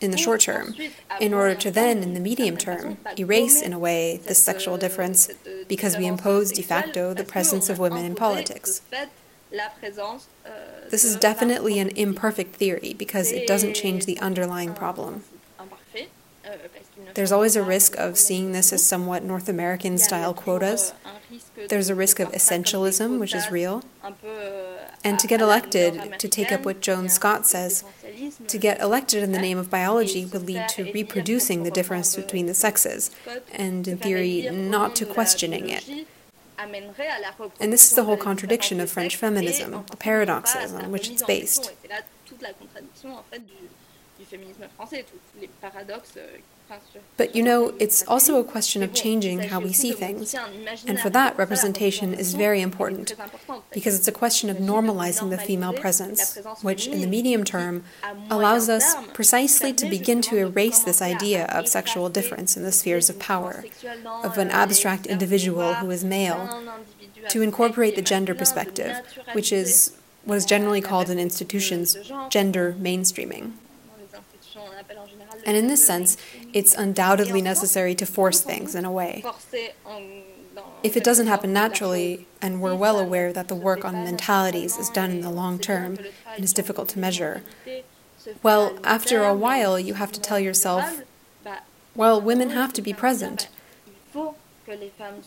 in 0.00 0.10
the 0.10 0.18
short 0.18 0.40
term, 0.40 0.74
in 1.20 1.32
order 1.32 1.54
to 1.54 1.70
then, 1.70 2.02
in 2.02 2.14
the 2.14 2.20
medium 2.20 2.56
term, 2.56 2.98
erase 3.18 3.62
in 3.62 3.72
a 3.72 3.78
way 3.78 4.20
this 4.24 4.42
sexual 4.42 4.76
difference 4.76 5.30
because 5.68 5.96
we 5.96 6.06
impose 6.06 6.52
de 6.52 6.62
facto 6.62 7.14
the 7.14 7.24
presence 7.24 7.68
of 7.70 7.78
women 7.78 8.04
in 8.04 8.14
politics. 8.14 8.82
This 10.90 11.04
is 11.04 11.16
definitely 11.16 11.78
an 11.78 11.88
imperfect 11.90 12.56
theory 12.56 12.94
because 12.94 13.32
it 13.32 13.46
doesn't 13.46 13.74
change 13.74 14.06
the 14.06 14.18
underlying 14.18 14.74
problem. 14.74 15.24
There's 17.14 17.32
always 17.32 17.56
a 17.56 17.62
risk 17.62 17.96
of 17.96 18.16
seeing 18.18 18.52
this 18.52 18.72
as 18.72 18.84
somewhat 18.84 19.22
North 19.22 19.48
American 19.48 19.98
style 19.98 20.32
quotas. 20.34 20.94
There's 21.68 21.90
a 21.90 21.94
risk 21.94 22.20
of 22.20 22.32
essentialism, 22.32 23.18
which 23.18 23.34
is 23.34 23.50
real. 23.50 23.84
And 25.04 25.18
to 25.18 25.26
get 25.26 25.40
elected, 25.40 26.18
to 26.18 26.28
take 26.28 26.52
up 26.52 26.64
what 26.64 26.80
Joan 26.80 27.08
Scott 27.08 27.46
says, 27.46 27.84
to 28.46 28.58
get 28.58 28.80
elected 28.80 29.22
in 29.22 29.32
the 29.32 29.38
name 29.38 29.58
of 29.58 29.68
biology 29.70 30.24
would 30.24 30.46
lead 30.46 30.68
to 30.70 30.90
reproducing 30.92 31.64
the 31.64 31.70
difference 31.70 32.14
between 32.16 32.46
the 32.46 32.54
sexes, 32.54 33.10
and 33.52 33.86
in 33.86 33.98
theory, 33.98 34.48
not 34.50 34.94
to 34.96 35.06
questioning 35.06 35.68
it. 35.68 36.06
And 37.60 37.72
this 37.72 37.90
is 37.90 37.96
the 37.96 38.04
whole 38.04 38.16
contradiction 38.16 38.80
of 38.80 38.90
French 38.90 39.16
feminism, 39.16 39.84
the 39.90 39.96
paradoxes 39.96 40.72
on 40.72 40.90
which 40.90 41.10
it's 41.10 41.22
based. 41.22 41.72
But 47.16 47.36
you 47.36 47.42
know, 47.42 47.74
it's 47.78 48.06
also 48.08 48.40
a 48.40 48.44
question 48.44 48.82
of 48.82 48.94
changing 48.94 49.40
how 49.40 49.60
we 49.60 49.72
see 49.72 49.92
things. 49.92 50.34
And 50.86 50.98
for 50.98 51.10
that, 51.10 51.36
representation 51.36 52.14
is 52.14 52.34
very 52.34 52.60
important, 52.62 53.14
because 53.72 53.94
it's 53.98 54.08
a 54.08 54.12
question 54.12 54.48
of 54.48 54.56
normalizing 54.56 55.30
the 55.30 55.38
female 55.38 55.72
presence, 55.72 56.38
which 56.62 56.86
in 56.86 57.00
the 57.00 57.06
medium 57.06 57.44
term 57.44 57.84
allows 58.30 58.68
us 58.68 58.94
precisely 59.12 59.72
to 59.74 59.86
begin 59.86 60.22
to 60.22 60.38
erase 60.38 60.80
this 60.80 61.02
idea 61.02 61.46
of 61.46 61.68
sexual 61.68 62.08
difference 62.08 62.56
in 62.56 62.62
the 62.62 62.72
spheres 62.72 63.10
of 63.10 63.18
power, 63.18 63.64
of 64.04 64.38
an 64.38 64.50
abstract 64.50 65.06
individual 65.06 65.74
who 65.74 65.90
is 65.90 66.04
male, 66.04 66.62
to 67.28 67.42
incorporate 67.42 67.96
the 67.96 68.02
gender 68.02 68.34
perspective, 68.34 68.96
which 69.32 69.52
is 69.52 69.96
what 70.24 70.36
is 70.36 70.44
generally 70.44 70.80
called 70.80 71.10
in 71.10 71.18
institutions 71.18 71.96
gender 72.30 72.74
mainstreaming. 72.80 73.52
And 75.44 75.56
in 75.56 75.66
this 75.66 75.84
sense, 75.86 76.16
it's 76.52 76.74
undoubtedly 76.74 77.42
necessary 77.42 77.94
to 77.96 78.06
force 78.06 78.40
things 78.40 78.74
in 78.74 78.84
a 78.84 78.92
way. 78.92 79.24
If 80.82 80.96
it 80.96 81.04
doesn't 81.04 81.28
happen 81.28 81.52
naturally, 81.52 82.26
and 82.40 82.60
we're 82.60 82.74
well 82.74 82.98
aware 82.98 83.32
that 83.32 83.48
the 83.48 83.54
work 83.54 83.84
on 83.84 84.04
mentalities 84.04 84.76
is 84.76 84.88
done 84.90 85.10
in 85.10 85.20
the 85.20 85.30
long 85.30 85.58
term 85.58 85.98
and 86.34 86.44
is 86.44 86.52
difficult 86.52 86.88
to 86.90 86.98
measure, 86.98 87.42
well, 88.42 88.78
after 88.84 89.24
a 89.24 89.34
while, 89.34 89.78
you 89.78 89.94
have 89.94 90.12
to 90.12 90.20
tell 90.20 90.38
yourself, 90.38 91.02
well, 91.94 92.20
women 92.20 92.50
have 92.50 92.72
to 92.74 92.82
be 92.82 92.92
present. 92.92 93.48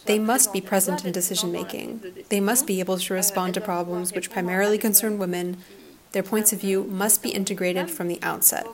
They 0.05 0.19
must 0.19 0.53
be 0.53 0.61
present 0.61 1.05
in 1.05 1.11
decision 1.11 1.51
making. 1.51 2.01
They 2.29 2.39
must 2.39 2.65
be 2.65 2.79
able 2.79 2.97
to 2.97 3.13
respond 3.13 3.53
to 3.55 3.61
problems 3.61 4.13
which 4.13 4.31
primarily 4.31 4.77
concern 4.77 5.17
women. 5.17 5.57
Their 6.13 6.23
points 6.23 6.53
of 6.53 6.61
view 6.61 6.83
must 6.85 7.21
be 7.21 7.29
integrated 7.29 7.91
from 7.91 8.07
the 8.07 8.19
outset. 8.21 8.65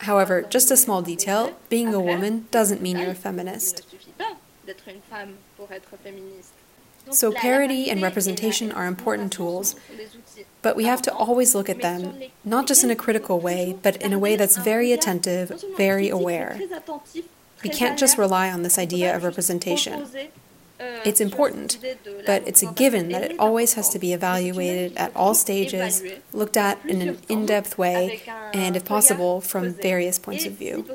However, 0.00 0.42
just 0.42 0.70
a 0.70 0.76
small 0.76 1.02
detail 1.02 1.56
being 1.68 1.94
a 1.94 2.00
woman 2.00 2.46
doesn't 2.50 2.82
mean 2.82 2.98
you're 2.98 3.10
a 3.10 3.14
feminist. 3.14 3.82
So, 7.10 7.32
parity 7.32 7.88
and 7.88 8.02
representation 8.02 8.72
are 8.72 8.86
important 8.86 9.32
tools, 9.32 9.76
but 10.60 10.74
we 10.74 10.84
have 10.84 11.02
to 11.02 11.14
always 11.14 11.54
look 11.54 11.68
at 11.68 11.80
them, 11.80 12.14
not 12.44 12.66
just 12.66 12.82
in 12.82 12.90
a 12.90 12.96
critical 12.96 13.38
way, 13.38 13.78
but 13.80 13.96
in 14.02 14.12
a 14.12 14.18
way 14.18 14.34
that's 14.34 14.56
very 14.56 14.92
attentive, 14.92 15.62
very 15.76 16.08
aware. 16.08 16.58
We 17.62 17.70
can't 17.70 17.98
just 17.98 18.18
rely 18.18 18.50
on 18.50 18.62
this 18.62 18.78
idea 18.78 19.14
of 19.14 19.22
representation. 19.22 20.06
It's 20.78 21.20
important, 21.20 21.78
but 22.26 22.46
it's 22.46 22.62
a 22.62 22.72
given 22.72 23.08
that 23.10 23.22
it 23.22 23.38
always 23.38 23.74
has 23.74 23.88
to 23.90 23.98
be 23.98 24.12
evaluated 24.12 24.96
at 24.96 25.14
all 25.16 25.34
stages, 25.34 26.02
looked 26.32 26.56
at 26.56 26.84
in 26.84 27.00
an 27.02 27.18
in 27.28 27.46
depth 27.46 27.78
way, 27.78 28.22
and 28.52 28.76
if 28.76 28.84
possible, 28.84 29.40
from 29.40 29.72
various 29.72 30.18
points 30.18 30.44
of 30.46 30.52
view. 30.52 30.86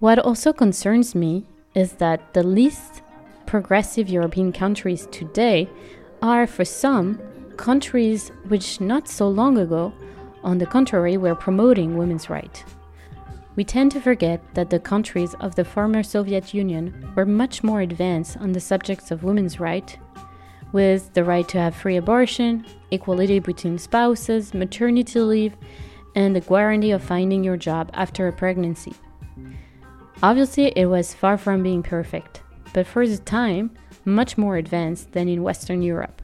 What 0.00 0.18
also 0.18 0.52
concerns 0.52 1.14
me 1.14 1.46
is 1.74 1.92
that 1.92 2.34
the 2.34 2.42
least 2.42 3.02
progressive 3.46 4.08
European 4.08 4.52
countries 4.52 5.06
today 5.12 5.68
are, 6.22 6.46
for 6.46 6.64
some, 6.64 7.20
countries 7.56 8.30
which 8.48 8.80
not 8.80 9.08
so 9.08 9.28
long 9.28 9.58
ago, 9.58 9.92
on 10.42 10.58
the 10.58 10.66
contrary, 10.66 11.16
were 11.16 11.34
promoting 11.34 11.96
women's 11.96 12.28
rights. 12.28 12.64
We 13.56 13.64
tend 13.64 13.92
to 13.92 14.00
forget 14.00 14.42
that 14.54 14.70
the 14.70 14.80
countries 14.80 15.34
of 15.40 15.54
the 15.54 15.64
former 15.64 16.02
Soviet 16.02 16.52
Union 16.52 17.12
were 17.14 17.26
much 17.26 17.62
more 17.62 17.82
advanced 17.82 18.36
on 18.38 18.52
the 18.52 18.60
subjects 18.60 19.10
of 19.10 19.22
women's 19.22 19.60
rights, 19.60 19.96
with 20.72 21.12
the 21.14 21.22
right 21.22 21.48
to 21.48 21.58
have 21.58 21.76
free 21.76 21.96
abortion, 21.96 22.66
equality 22.90 23.38
between 23.38 23.78
spouses, 23.78 24.54
maternity 24.54 25.20
leave, 25.20 25.56
and 26.16 26.34
the 26.34 26.40
guarantee 26.40 26.90
of 26.90 27.02
finding 27.02 27.44
your 27.44 27.56
job 27.56 27.90
after 27.94 28.26
a 28.26 28.32
pregnancy. 28.32 28.92
Obviously, 30.20 30.72
it 30.76 30.86
was 30.86 31.14
far 31.14 31.38
from 31.38 31.62
being 31.62 31.82
perfect, 31.82 32.42
but 32.72 32.86
for 32.86 33.06
the 33.06 33.18
time, 33.18 33.70
much 34.04 34.36
more 34.36 34.56
advanced 34.56 35.12
than 35.12 35.28
in 35.28 35.44
Western 35.44 35.80
Europe. 35.80 36.20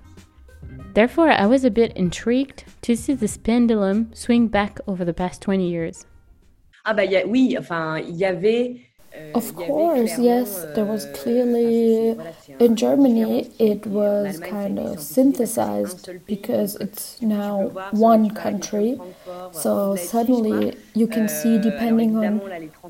Therefore, 0.94 1.30
I 1.30 1.46
was 1.46 1.64
a 1.64 1.70
bit 1.70 1.92
intrigued 1.96 2.64
to 2.82 2.96
see 2.96 3.14
this 3.14 3.36
pendulum 3.36 4.12
swing 4.14 4.48
back 4.48 4.80
over 4.88 5.04
the 5.04 5.14
past 5.14 5.40
20 5.42 5.68
years. 5.68 6.06
Ah 6.90 6.92
bah 6.92 7.04
y 7.04 7.14
a, 7.14 7.24
oui, 7.24 7.56
enfin 7.56 7.98
il 8.00 8.16
y 8.16 8.24
avait 8.24 8.80
uh, 9.14 9.38
of 9.38 9.54
course, 9.54 10.18
yes, 10.18 10.66
there 10.74 10.84
was 10.84 11.06
euh, 11.06 11.12
clearly 11.12 12.16
in 12.58 12.74
Germany 12.74 13.48
it 13.60 13.86
was 13.86 14.40
kind 14.40 14.80
of 14.80 15.00
synthesized 15.00 16.10
because 16.26 16.74
it's 16.76 17.22
now 17.22 17.70
one 17.92 18.30
country. 18.30 18.98
So 19.52 19.94
suddenly 19.94 20.76
you 20.94 21.06
can 21.06 21.28
see, 21.28 21.58
euh, 21.58 21.62
depending 21.62 22.16
on 22.16 22.38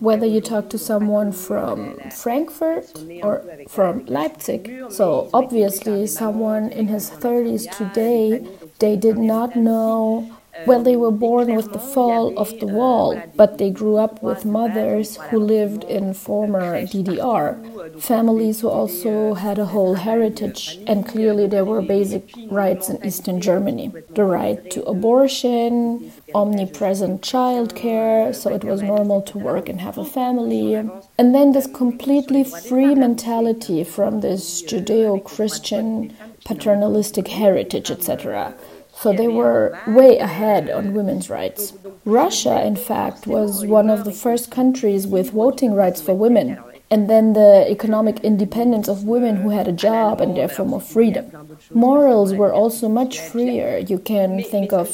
whether 0.01 0.25
you 0.25 0.41
talk 0.41 0.71
to 0.71 0.79
someone 0.79 1.31
from 1.31 1.99
Frankfurt 2.11 2.87
or 3.23 3.45
from 3.69 4.07
Leipzig. 4.07 4.63
So 4.89 5.29
obviously, 5.35 6.07
someone 6.07 6.71
in 6.71 6.89
his 6.89 7.11
30s 7.11 7.71
today, 7.77 8.47
they 8.79 8.97
did 8.97 9.19
not 9.19 9.57
know 9.57 10.40
well, 10.67 10.83
they 10.83 10.97
were 10.97 11.11
born 11.11 11.55
with 11.55 11.73
the 11.73 11.79
fall 11.79 12.39
of 12.39 12.59
the 12.61 12.67
wall, 12.67 13.23
but 13.37 13.59
they 13.59 13.71
grew 13.71 13.97
up 13.97 14.23
with 14.23 14.45
mothers 14.45 15.17
who 15.17 15.39
lived 15.39 15.85
in 15.85 16.15
former 16.15 16.83
DDR, 16.83 18.01
families 18.01 18.61
who 18.61 18.69
also 18.69 19.35
had 19.35 19.59
a 19.59 19.67
whole 19.67 19.95
heritage, 19.95 20.79
and 20.87 21.07
clearly 21.07 21.47
there 21.47 21.65
were 21.65 21.83
basic 21.83 22.31
rights 22.51 22.89
in 22.89 23.05
Eastern 23.05 23.41
Germany 23.41 23.93
the 24.11 24.25
right 24.25 24.71
to 24.71 24.83
abortion, 24.85 26.13
omnipresent 26.35 27.23
childcare, 27.23 28.35
so 28.35 28.53
it 28.53 28.65
was 28.65 28.83
normal 28.83 29.23
to 29.23 29.39
work 29.39 29.69
and 29.69 29.81
have 29.81 29.99
a 29.99 30.05
family. 30.05 30.75
And 30.75 31.35
then 31.35 31.53
this 31.53 31.67
completely 31.67 32.45
free 32.45 32.95
mentality 32.95 33.85
from 33.85 34.21
this 34.21 34.63
Judeo 34.63 35.23
Christian 35.23 36.15
paternalistic 36.45 37.29
heritage, 37.29 37.91
etc. 37.91 38.55
So 39.03 39.15
they 39.15 39.29
were 39.29 39.79
way 39.87 40.19
ahead 40.19 40.69
on 40.71 40.93
women's 40.93 41.31
rights. 41.31 41.73
Russia, 42.05 42.63
in 42.67 42.77
fact, 42.77 43.27
was 43.27 43.65
one 43.65 43.89
of 43.89 44.05
the 44.05 44.13
first 44.13 44.51
countries 44.51 45.07
with 45.07 45.31
voting 45.31 45.73
rights 45.75 46.03
for 46.03 46.15
women. 46.15 46.59
And 46.93 47.09
then 47.09 47.35
the 47.35 47.71
economic 47.71 48.19
independence 48.21 48.89
of 48.89 49.05
women 49.05 49.37
who 49.37 49.51
had 49.51 49.69
a 49.69 49.73
job 49.73 50.21
and 50.21 50.37
therefore 50.37 50.67
more 50.67 50.81
freedom. 50.81 51.31
Morals 51.73 52.35
were 52.35 52.53
also 52.53 52.89
much 52.89 53.21
freer. 53.21 53.79
You 53.79 53.99
can 53.99 54.43
think 54.43 54.73
of 54.73 54.89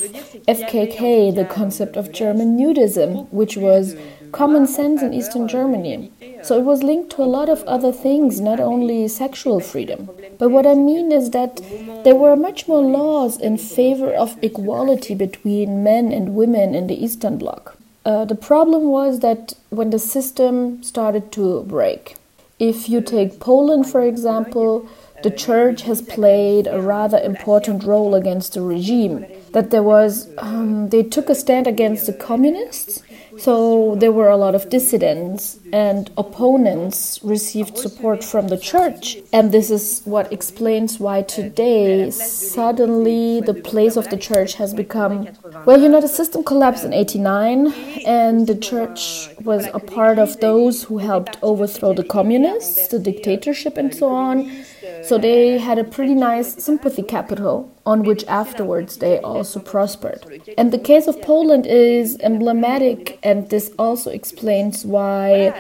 FKK, 0.47 1.35
the 1.35 1.47
concept 1.47 1.97
of 1.97 2.13
German 2.13 2.59
nudism, 2.59 3.27
which 3.33 3.57
was 3.57 3.97
common 4.37 4.67
sense 4.67 5.01
in 5.03 5.15
Eastern 5.15 5.49
Germany. 5.49 6.13
So 6.43 6.59
it 6.59 6.65
was 6.65 6.83
linked 6.83 7.11
to 7.13 7.23
a 7.23 7.35
lot 7.39 7.49
of 7.49 7.65
other 7.65 7.91
things, 7.91 8.41
not 8.41 8.61
only 8.61 9.09
sexual 9.09 9.61
freedom. 9.61 10.11
But 10.39 10.51
what 10.51 10.67
I 10.67 10.75
mean 10.75 11.11
is 11.11 11.31
that 11.31 11.63
there 12.05 12.15
were 12.15 12.37
much 12.37 12.69
more 12.69 12.83
laws 12.83 13.41
in 13.41 13.57
favor 13.57 14.13
of 14.13 14.37
equality 14.43 15.15
between 15.15 15.83
men 15.83 16.13
and 16.13 16.35
women 16.35 16.75
in 16.75 16.87
the 16.87 17.03
Eastern 17.05 17.39
Bloc. 17.39 17.77
Uh, 18.05 18.25
the 18.25 18.43
problem 18.51 18.85
was 18.85 19.21
that 19.21 19.55
when 19.71 19.91
the 19.91 19.99
system 19.99 20.83
started 20.83 21.33
to 21.33 21.63
break, 21.63 22.17
if 22.59 22.89
you 22.89 23.01
take 23.01 23.41
Poland, 23.41 23.89
for 23.91 24.03
example, 24.03 24.89
the 25.23 25.31
church 25.31 25.83
has 25.83 26.01
played 26.03 26.67
a 26.67 26.81
rather 26.81 27.19
important 27.19 27.85
role 27.85 28.15
against 28.15 28.55
the 28.55 28.61
regime. 28.61 29.27
That 29.53 29.71
there 29.71 29.83
was, 29.83 30.29
um, 30.39 30.91
they 30.91 31.03
took 31.03 31.29
a 31.31 31.35
stand 31.35 31.67
against 31.67 32.07
the 32.07 32.13
communists 32.13 33.03
so 33.39 33.97
there 33.99 34.13
were 34.13 34.29
a 34.29 34.37
lot 34.37 34.55
of 34.55 34.69
dissidents 34.71 35.59
and 35.73 36.11
opponents 36.17 37.21
received 37.23 37.77
support 37.79 38.25
from 38.25 38.49
the 38.49 38.57
church. 38.57 39.19
And 39.33 39.53
this 39.53 39.71
is 39.71 40.03
what 40.05 40.33
explains 40.33 40.99
why 40.99 41.23
today 41.23 42.11
suddenly 42.11 43.41
the 43.41 43.55
place 43.55 43.97
of 43.97 44.09
the 44.11 44.17
church 44.17 44.55
has 44.55 44.75
become 44.75 45.29
well, 45.65 45.81
you 45.81 45.89
know, 45.89 46.01
the 46.01 46.09
system 46.09 46.45
collapsed 46.45 46.85
in 46.85 46.93
89 46.93 47.73
and 48.07 48.47
the 48.47 48.57
church 48.57 49.29
was 49.43 49.67
a 49.75 49.81
part 49.81 50.19
of 50.19 50.39
those 50.41 50.85
who 50.85 50.99
helped 50.99 51.39
overthrow 51.43 51.93
the 51.93 52.05
communists, 52.05 52.89
the 52.89 52.99
dictatorship 52.99 53.77
and 53.77 53.95
so 53.95 54.09
on. 54.09 54.65
So 55.03 55.19
they 55.19 55.59
had 55.59 55.79
a 55.79 55.85
pretty 55.85 56.15
nice 56.15 56.63
sympathy 56.63 57.03
capital 57.03 57.76
on 57.87 58.03
which 58.03 58.25
afterwards 58.27 58.99
they 58.99 59.19
also 59.21 59.61
prospered. 59.61 60.27
And 60.59 60.73
the 60.73 60.79
case 60.79 61.07
of 61.07 61.23
Poland 61.23 61.67
is 61.67 62.19
emblematic, 62.21 63.19
and 63.23 63.49
this 63.49 63.71
also 63.79 64.11
explains 64.11 64.85
why 64.85 65.55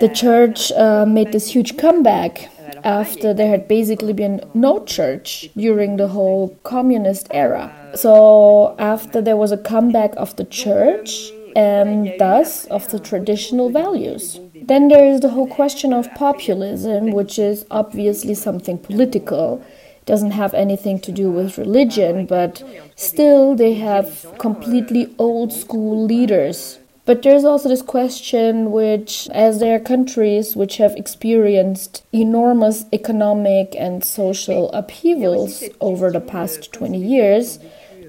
the 0.00 0.08
church 0.08 0.70
uh, 0.72 1.04
made 1.04 1.32
this 1.32 1.48
huge 1.48 1.76
comeback 1.76 2.48
after 2.84 3.34
there 3.34 3.48
had 3.48 3.66
basically 3.66 4.12
been 4.12 4.40
no 4.54 4.84
church 4.84 5.50
during 5.56 5.96
the 5.96 6.08
whole 6.08 6.56
communist 6.62 7.26
era. 7.32 7.74
So, 7.94 8.76
after 8.78 9.20
there 9.20 9.36
was 9.36 9.52
a 9.52 9.56
comeback 9.56 10.14
of 10.16 10.36
the 10.36 10.44
church, 10.44 11.32
and 11.56 12.12
thus 12.18 12.66
of 12.66 12.90
the 12.90 12.98
traditional 13.00 13.70
values. 13.70 14.38
Then 14.54 14.88
there 14.88 15.06
is 15.06 15.20
the 15.20 15.30
whole 15.30 15.46
question 15.46 15.94
of 15.94 16.12
populism, 16.14 17.12
which 17.12 17.38
is 17.38 17.64
obviously 17.70 18.34
something 18.34 18.78
political. 18.78 19.64
Doesn't 20.06 20.30
have 20.30 20.54
anything 20.54 21.00
to 21.00 21.12
do 21.12 21.30
with 21.30 21.58
religion, 21.58 22.26
but 22.26 22.62
still 22.94 23.54
they 23.54 23.74
have 23.74 24.26
completely 24.38 25.14
old 25.18 25.52
school 25.52 26.04
leaders. 26.04 26.78
But 27.04 27.22
there's 27.22 27.44
also 27.44 27.68
this 27.68 27.82
question 27.82 28.72
which, 28.72 29.28
as 29.30 29.60
there 29.60 29.76
are 29.76 29.80
countries 29.80 30.56
which 30.56 30.78
have 30.78 30.96
experienced 30.96 32.04
enormous 32.12 32.84
economic 32.92 33.76
and 33.78 34.04
social 34.04 34.70
upheavals 34.72 35.62
over 35.80 36.10
the 36.10 36.20
past 36.20 36.72
20 36.72 36.98
years, 36.98 37.60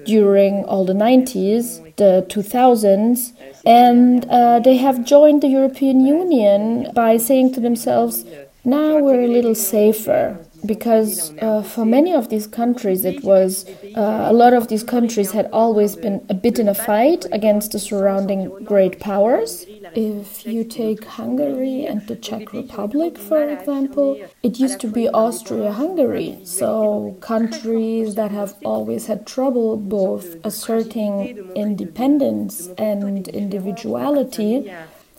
during 0.04 0.64
all 0.64 0.84
the 0.84 0.94
90s, 0.94 1.94
the 1.96 2.26
2000s, 2.28 3.32
and 3.66 4.24
uh, 4.30 4.58
they 4.58 4.76
have 4.78 5.04
joined 5.04 5.42
the 5.42 5.48
European 5.48 6.04
Union 6.04 6.90
by 6.94 7.16
saying 7.16 7.52
to 7.52 7.60
themselves, 7.60 8.24
now 8.64 8.98
we're 8.98 9.22
a 9.22 9.28
little 9.28 9.54
safer 9.54 10.38
because 10.66 11.32
uh, 11.40 11.62
for 11.62 11.84
many 11.84 12.12
of 12.12 12.28
these 12.28 12.46
countries 12.46 13.04
it 13.04 13.22
was 13.22 13.64
uh, 13.96 14.26
a 14.28 14.32
lot 14.32 14.52
of 14.52 14.68
these 14.68 14.82
countries 14.82 15.32
had 15.32 15.48
always 15.52 15.96
been 15.96 16.24
a 16.28 16.34
bit 16.34 16.58
in 16.58 16.68
a 16.68 16.74
fight 16.74 17.26
against 17.32 17.72
the 17.72 17.78
surrounding 17.78 18.64
great 18.64 18.98
powers. 19.00 19.66
If 19.94 20.46
you 20.46 20.64
take 20.64 21.04
hungary 21.04 21.84
and 21.86 22.06
the 22.06 22.16
czech 22.16 22.52
republic 22.52 23.18
for 23.18 23.48
example 23.48 24.20
it 24.42 24.58
used 24.58 24.80
to 24.80 24.88
be 24.88 25.08
austria-hungary. 25.08 26.40
So 26.44 27.16
countries 27.20 28.14
that 28.16 28.30
have 28.30 28.54
always 28.64 29.06
had 29.06 29.26
trouble 29.26 29.76
both 29.76 30.36
asserting 30.44 31.52
independence 31.54 32.68
and 32.76 33.26
individuality 33.28 34.70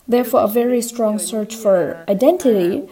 therefore 0.07 0.41
a 0.41 0.47
very 0.47 0.81
strong 0.81 1.19
search 1.19 1.55
for 1.55 2.03
identity 2.07 2.83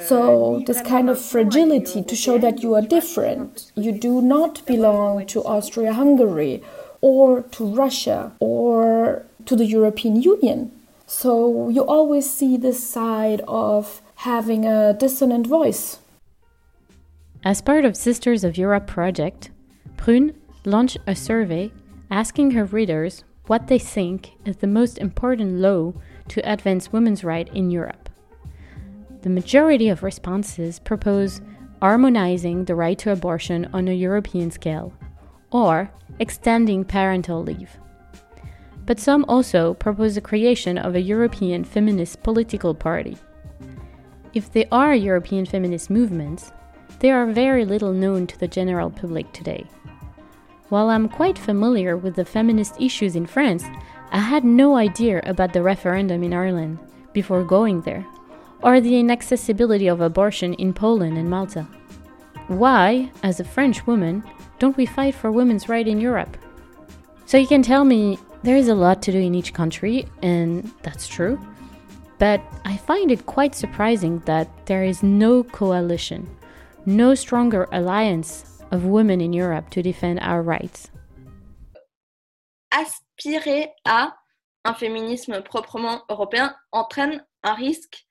so, 0.00 0.62
this 0.66 0.80
kind 0.82 1.08
of 1.08 1.20
fragility 1.20 2.02
to 2.02 2.16
show 2.16 2.38
that 2.38 2.62
you 2.62 2.74
are 2.74 2.82
different, 2.82 3.70
you 3.76 3.92
do 3.92 4.20
not 4.20 4.64
belong 4.66 5.26
to 5.26 5.44
Austria 5.44 5.92
Hungary 5.92 6.62
or 7.00 7.42
to 7.42 7.64
Russia 7.64 8.32
or 8.40 9.24
to 9.44 9.54
the 9.54 9.64
European 9.64 10.20
Union. 10.20 10.72
So, 11.06 11.68
you 11.68 11.82
always 11.82 12.28
see 12.28 12.56
this 12.56 12.82
side 12.82 13.42
of 13.46 14.02
having 14.16 14.64
a 14.64 14.92
dissonant 14.92 15.46
voice. 15.46 15.98
As 17.44 17.60
part 17.60 17.84
of 17.84 17.96
Sisters 17.96 18.42
of 18.42 18.58
Europe 18.58 18.88
project, 18.88 19.50
Prune 19.96 20.34
launched 20.64 20.98
a 21.06 21.14
survey 21.14 21.70
asking 22.10 22.52
her 22.52 22.64
readers 22.64 23.22
what 23.46 23.68
they 23.68 23.78
think 23.78 24.32
is 24.44 24.56
the 24.56 24.66
most 24.66 24.98
important 24.98 25.60
law 25.60 25.92
to 26.26 26.40
advance 26.40 26.92
women's 26.92 27.22
rights 27.22 27.50
in 27.54 27.70
Europe 27.70 28.05
the 29.26 29.30
majority 29.30 29.88
of 29.88 30.04
responses 30.04 30.78
propose 30.78 31.40
harmonizing 31.82 32.64
the 32.64 32.76
right 32.76 32.96
to 32.96 33.10
abortion 33.10 33.68
on 33.72 33.88
a 33.88 33.92
European 33.92 34.52
scale 34.52 34.92
or 35.50 35.90
extending 36.20 36.84
parental 36.84 37.42
leave. 37.42 37.76
But 38.84 39.00
some 39.00 39.24
also 39.26 39.74
propose 39.74 40.14
the 40.14 40.20
creation 40.20 40.78
of 40.78 40.94
a 40.94 41.00
European 41.00 41.64
feminist 41.64 42.22
political 42.22 42.72
party. 42.72 43.18
If 44.32 44.52
there 44.52 44.68
are 44.70 44.94
European 44.94 45.44
feminist 45.44 45.90
movements, 45.90 46.52
they 47.00 47.10
are 47.10 47.26
very 47.26 47.64
little 47.64 47.92
known 47.92 48.28
to 48.28 48.38
the 48.38 48.46
general 48.46 48.90
public 48.90 49.32
today. 49.32 49.66
While 50.68 50.88
I'm 50.88 51.08
quite 51.08 51.36
familiar 51.36 51.96
with 51.96 52.14
the 52.14 52.24
feminist 52.24 52.80
issues 52.80 53.16
in 53.16 53.26
France, 53.26 53.64
I 54.12 54.20
had 54.20 54.44
no 54.44 54.76
idea 54.76 55.20
about 55.24 55.52
the 55.52 55.64
referendum 55.64 56.22
in 56.22 56.32
Ireland 56.32 56.78
before 57.12 57.42
going 57.42 57.80
there 57.80 58.06
or 58.62 58.80
the 58.80 58.98
inaccessibility 58.98 59.86
of 59.86 60.00
abortion 60.00 60.54
in 60.54 60.72
Poland 60.72 61.18
and 61.18 61.28
Malta. 61.28 61.66
Why, 62.48 63.10
as 63.22 63.40
a 63.40 63.44
French 63.44 63.86
woman, 63.86 64.22
don't 64.58 64.76
we 64.76 64.86
fight 64.86 65.14
for 65.14 65.30
women's 65.30 65.68
rights 65.68 65.88
in 65.88 66.00
Europe? 66.00 66.36
So 67.26 67.36
you 67.36 67.46
can 67.46 67.62
tell 67.62 67.84
me 67.84 68.18
there 68.42 68.56
is 68.56 68.68
a 68.68 68.74
lot 68.74 69.02
to 69.02 69.12
do 69.12 69.18
in 69.18 69.34
each 69.34 69.52
country, 69.52 70.06
and 70.22 70.70
that's 70.82 71.08
true. 71.08 71.40
But 72.18 72.40
I 72.64 72.76
find 72.76 73.10
it 73.10 73.26
quite 73.26 73.54
surprising 73.54 74.20
that 74.26 74.48
there 74.66 74.84
is 74.84 75.02
no 75.02 75.42
coalition, 75.42 76.28
no 76.86 77.14
stronger 77.14 77.68
alliance 77.72 78.62
of 78.70 78.84
women 78.84 79.20
in 79.20 79.32
Europe 79.32 79.70
to 79.70 79.82
defend 79.82 80.20
our 80.20 80.42
rights. 80.42 80.88
Aspirer 82.72 83.72
à 83.84 84.12
un 84.64 84.74
féminisme 84.74 85.42
proprement 85.42 86.02
européen 86.08 86.54
entraîne 86.72 87.22
un 87.42 87.54
risque 87.54 88.05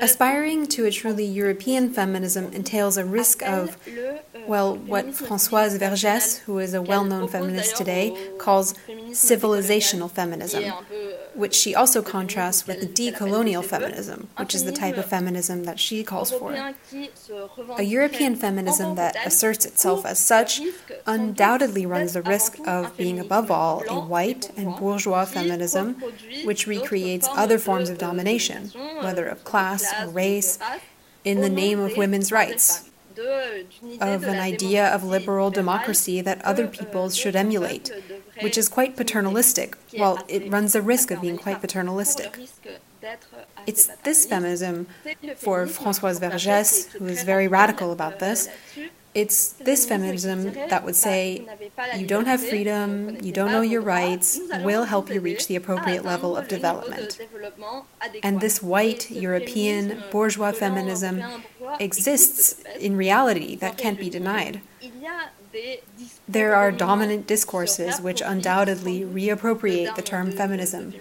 Aspiring 0.00 0.66
to 0.68 0.84
a 0.84 0.90
truly 0.92 1.24
European 1.24 1.92
feminism 1.92 2.52
entails 2.52 2.96
a 2.96 3.04
risk 3.04 3.42
of, 3.42 3.76
euh, 3.88 4.18
well, 4.46 4.76
what 4.76 5.06
Françoise 5.06 5.76
Vergès, 5.80 6.38
who 6.42 6.60
is 6.60 6.72
a 6.72 6.80
well 6.80 7.04
known 7.04 7.26
feminist 7.26 7.76
today, 7.76 8.16
calls 8.38 8.74
civilizational 9.10 10.08
feminism, 10.08 10.72
which 11.34 11.54
she 11.54 11.74
also 11.74 12.02
contrasts 12.02 12.64
with 12.68 12.94
decolonial 12.94 13.64
feminism, 13.64 14.28
which 14.36 14.54
is 14.54 14.62
the 14.64 14.72
type 14.72 14.96
of 14.96 15.06
feminism 15.06 15.64
that 15.64 15.80
she 15.80 16.04
calls 16.04 16.30
for. 16.30 16.52
A 17.78 17.82
European 17.82 18.36
feminism 18.36 18.94
that 18.94 19.16
asserts 19.26 19.66
itself 19.66 20.06
as 20.06 20.20
such 20.20 20.60
undoubtedly 21.06 21.86
runs 21.86 22.12
the 22.12 22.22
risk 22.22 22.58
of 22.66 22.96
being, 22.96 23.18
above 23.18 23.50
all, 23.50 23.82
a 23.88 23.98
white 24.00 24.50
and 24.56 24.76
bourgeois 24.76 25.24
feminism 25.24 25.94
which 26.44 26.66
recreates 26.66 27.28
other 27.32 27.58
forms 27.58 27.90
of 27.90 27.98
domination, 27.98 28.68
whether 29.00 29.26
of 29.26 29.44
class 29.44 29.92
or 30.00 30.10
race, 30.10 30.58
in 31.24 31.40
the 31.40 31.50
name 31.50 31.78
of 31.78 31.96
women's 31.96 32.32
rights 32.32 32.90
of 34.00 34.24
an 34.24 34.38
idea 34.38 34.86
of 34.88 35.04
liberal 35.04 35.50
democracy 35.50 36.20
that 36.20 36.42
other 36.44 36.66
peoples 36.66 37.16
should 37.16 37.36
emulate, 37.36 37.90
which 38.40 38.56
is 38.56 38.68
quite 38.68 38.96
paternalistic. 38.96 39.76
Well, 39.96 40.22
it 40.28 40.50
runs 40.50 40.72
the 40.72 40.82
risk 40.82 41.10
of 41.10 41.20
being 41.20 41.36
quite 41.36 41.60
paternalistic. 41.60 42.38
It's 43.66 43.88
this 44.02 44.26
feminism, 44.26 44.86
for 45.36 45.66
Françoise 45.66 46.20
Vergès, 46.20 46.90
who 46.92 47.06
is 47.06 47.22
very 47.22 47.48
radical 47.48 47.92
about 47.92 48.18
this, 48.18 48.48
it's 49.14 49.48
this 49.52 49.86
feminism 49.86 50.52
that 50.68 50.84
would 50.84 50.96
say, 50.96 51.46
you 51.98 52.06
don't 52.06 52.26
have 52.26 52.40
freedom, 52.42 53.16
you 53.22 53.32
don't 53.32 53.52
know 53.52 53.60
your 53.60 53.82
rights, 53.82 54.40
will 54.60 54.84
help 54.84 55.10
you 55.10 55.20
reach 55.20 55.48
the 55.48 55.56
appropriate 55.56 56.04
level 56.04 56.36
of 56.36 56.48
development. 56.48 57.20
And 58.22 58.40
this 58.40 58.62
white, 58.62 59.10
European, 59.10 60.02
bourgeois 60.10 60.52
feminism 60.52 61.22
exists 61.78 62.62
in 62.78 62.96
reality 62.96 63.54
that 63.56 63.76
can't 63.76 63.98
be 63.98 64.08
denied. 64.08 64.62
There 66.26 66.54
are 66.54 66.72
dominant 66.72 67.26
discourses 67.26 68.00
which 68.00 68.22
undoubtedly 68.22 69.02
reappropriate 69.02 69.94
the 69.94 70.02
term 70.02 70.32
feminism, 70.32 70.94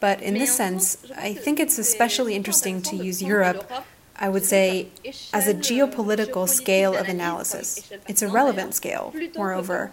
But 0.00 0.20
in 0.20 0.34
this 0.34 0.54
sense, 0.54 0.98
I 1.16 1.32
think 1.34 1.58
it's 1.58 1.78
especially 1.78 2.34
interesting 2.34 2.82
to 2.82 2.96
use 2.96 3.22
Europe, 3.22 3.70
I 4.18 4.28
would 4.28 4.44
say, 4.44 4.88
as 5.32 5.46
a 5.46 5.54
geopolitical 5.54 6.48
scale 6.48 6.96
of 6.96 7.08
analysis. 7.08 7.90
It's 8.08 8.22
a 8.22 8.28
relevant 8.28 8.74
scale, 8.74 9.14
moreover, 9.36 9.90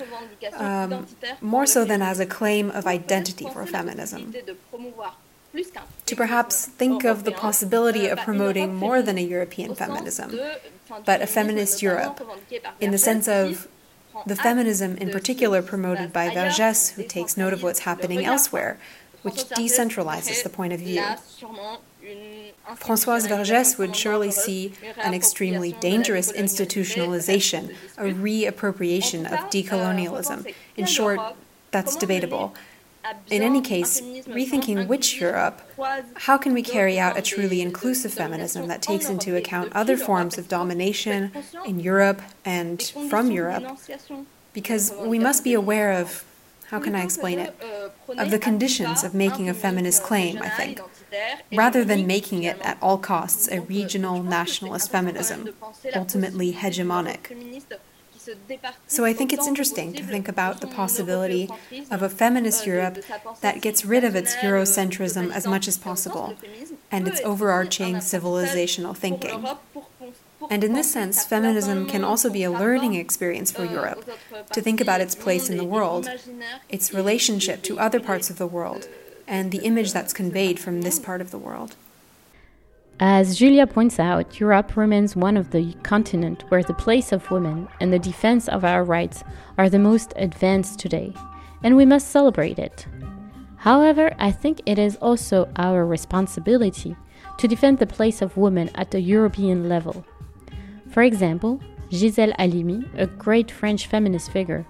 um, 0.53 1.07
more 1.41 1.65
so 1.65 1.83
than 1.85 2.01
as 2.01 2.19
a 2.19 2.25
claim 2.25 2.69
of 2.71 2.85
identity 2.85 3.47
for 3.51 3.65
feminism. 3.65 4.33
To 6.05 6.15
perhaps 6.15 6.65
think 6.65 7.03
of 7.03 7.25
the 7.25 7.31
possibility 7.31 8.07
of 8.07 8.19
promoting 8.19 8.73
more 8.75 9.01
than 9.01 9.17
a 9.17 9.21
European 9.21 9.75
feminism, 9.75 10.39
but 11.05 11.21
a 11.21 11.27
feminist 11.27 11.81
Europe, 11.81 12.21
in 12.79 12.91
the 12.91 12.97
sense 12.97 13.27
of 13.27 13.67
the 14.25 14.35
feminism 14.35 14.95
in 14.97 15.09
particular 15.09 15.61
promoted 15.61 16.13
by 16.13 16.29
Vergès, 16.29 16.93
who 16.93 17.03
takes 17.03 17.35
note 17.35 17.53
of 17.53 17.61
what's 17.61 17.79
happening 17.79 18.25
elsewhere, 18.25 18.79
which 19.21 19.45
decentralizes 19.49 20.43
the 20.43 20.49
point 20.49 20.73
of 20.73 20.79
view. 20.79 21.03
Françoise 22.67 23.27
Vergès 23.27 23.77
would 23.77 23.95
surely 23.95 24.31
see 24.31 24.73
an 24.97 25.13
extremely 25.13 25.73
dangerous 25.73 26.31
institutionalization, 26.31 27.75
a 27.97 28.03
reappropriation 28.03 29.25
of 29.25 29.39
decolonialism. 29.49 30.53
In 30.77 30.85
short, 30.85 31.19
that's 31.71 31.95
debatable. 31.95 32.53
In 33.29 33.41
any 33.41 33.59
case, 33.59 33.99
rethinking 33.99 34.87
which 34.87 35.19
Europe, 35.19 35.61
how 36.15 36.37
can 36.37 36.53
we 36.53 36.63
carry 36.63 36.97
out 36.97 37.17
a 37.17 37.21
truly 37.21 37.61
inclusive 37.61 38.13
feminism 38.13 38.67
that 38.69 38.81
takes 38.81 39.09
into 39.09 39.35
account 39.35 39.73
other 39.73 39.97
forms 39.97 40.37
of 40.37 40.47
domination 40.47 41.31
in 41.65 41.81
Europe 41.81 42.21
and 42.45 42.81
from 43.09 43.29
Europe? 43.29 43.77
Because 44.53 44.93
we 44.99 45.19
must 45.19 45.43
be 45.43 45.53
aware 45.53 45.91
of, 45.91 46.23
how 46.73 46.79
can 46.79 46.95
I 46.95 47.03
explain 47.03 47.37
it, 47.37 47.53
of 48.17 48.31
the 48.31 48.39
conditions 48.39 49.03
of 49.03 49.13
making 49.13 49.47
a 49.47 49.53
feminist 49.53 50.01
claim, 50.01 50.41
I 50.41 50.49
think, 50.49 50.81
rather 51.53 51.85
than 51.85 52.07
making 52.07 52.41
it 52.41 52.59
at 52.61 52.79
all 52.81 52.97
costs 52.97 53.47
a 53.47 53.61
regional 53.61 54.23
nationalist 54.23 54.89
feminism, 54.89 55.49
ultimately 55.95 56.51
hegemonic. 56.51 57.21
So 58.87 59.05
I 59.05 59.13
think 59.13 59.31
it's 59.31 59.45
interesting 59.45 59.93
to 59.93 60.03
think 60.03 60.27
about 60.27 60.61
the 60.61 60.67
possibility 60.81 61.47
of 61.91 62.01
a 62.01 62.09
feminist 62.09 62.65
Europe 62.65 62.97
that 63.41 63.61
gets 63.61 63.85
rid 63.85 64.03
of 64.03 64.15
its 64.15 64.35
Eurocentrism 64.37 65.31
as 65.31 65.45
much 65.45 65.67
as 65.67 65.77
possible 65.77 66.35
and 66.89 67.07
its 67.07 67.21
overarching 67.21 67.97
civilizational 67.97 68.97
thinking. 68.97 69.45
And 70.49 70.63
in 70.63 70.73
this 70.73 70.91
sense, 70.91 71.25
feminism 71.25 71.85
can 71.87 72.03
also 72.03 72.29
be 72.29 72.43
a 72.43 72.51
learning 72.51 72.95
experience 72.95 73.51
for 73.51 73.65
Europe 73.65 74.09
to 74.51 74.61
think 74.61 74.81
about 74.81 75.01
its 75.01 75.15
place 75.15 75.49
in 75.49 75.57
the 75.57 75.63
world, 75.63 76.09
its 76.69 76.93
relationship 76.93 77.63
to 77.63 77.79
other 77.79 77.99
parts 77.99 78.29
of 78.29 78.37
the 78.37 78.47
world, 78.47 78.87
and 79.27 79.51
the 79.51 79.59
image 79.59 79.93
that's 79.93 80.13
conveyed 80.13 80.59
from 80.59 80.81
this 80.81 80.99
part 80.99 81.21
of 81.21 81.31
the 81.31 81.37
world. 81.37 81.75
As 82.99 83.37
Julia 83.37 83.65
points 83.65 83.99
out, 83.99 84.39
Europe 84.39 84.77
remains 84.77 85.15
one 85.15 85.35
of 85.35 85.51
the 85.51 85.73
continents 85.83 86.45
where 86.49 86.63
the 86.63 86.75
place 86.75 87.11
of 87.11 87.31
women 87.31 87.67
and 87.79 87.91
the 87.91 87.99
defense 87.99 88.47
of 88.47 88.63
our 88.63 88.83
rights 88.83 89.23
are 89.57 89.69
the 89.69 89.79
most 89.79 90.13
advanced 90.15 90.79
today, 90.79 91.13
and 91.63 91.75
we 91.75 91.85
must 91.85 92.09
celebrate 92.09 92.59
it. 92.59 92.85
However, 93.57 94.13
I 94.19 94.31
think 94.31 94.61
it 94.65 94.77
is 94.77 94.97
also 94.97 95.49
our 95.55 95.85
responsibility 95.85 96.95
to 97.37 97.47
defend 97.47 97.79
the 97.79 97.87
place 97.87 98.21
of 98.21 98.37
women 98.37 98.69
at 98.75 98.91
the 98.91 99.01
European 99.01 99.67
level. 99.67 100.05
For 100.93 101.01
example, 101.01 101.59
Gisèle 101.89 102.35
Halimi, 102.37 102.85
a 102.99 103.07
great 103.07 103.49
French 103.49 103.87
feminist 103.87 104.29
figure, 104.29 104.63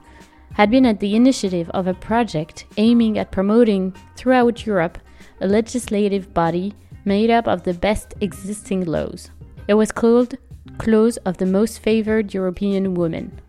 had 0.54 0.72
been 0.72 0.86
at 0.86 1.02
the 1.02 1.16
initiative 1.16 1.70
of 1.72 1.86
a 1.86 1.94
project 1.94 2.66
aiming 2.78 3.18
at 3.18 3.32
promoting 3.32 3.94
throughout 4.16 4.66
Europe 4.66 4.98
a 5.42 5.48
legislative 5.48 6.34
body 6.34 6.74
made 7.04 7.30
up 7.30 7.46
of 7.46 7.64
the 7.64 7.74
best 7.74 8.14
existing 8.22 8.86
laws. 8.86 9.32
It 9.68 9.74
was 9.74 9.92
called 9.92 10.36
Clause 10.78 11.18
of 11.26 11.38
the 11.38 11.46
Most 11.46 11.80
Favored 11.80 12.34
European 12.34 12.94
Women. 12.94 13.42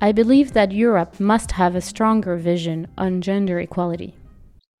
I 0.00 0.12
believe 0.12 0.54
that 0.54 0.72
Europe 0.72 1.20
must 1.20 1.52
have 1.52 1.76
a 1.76 1.82
stronger 1.82 2.36
vision 2.36 2.86
on 2.96 3.20
gender 3.20 3.60
equality. 3.60 4.14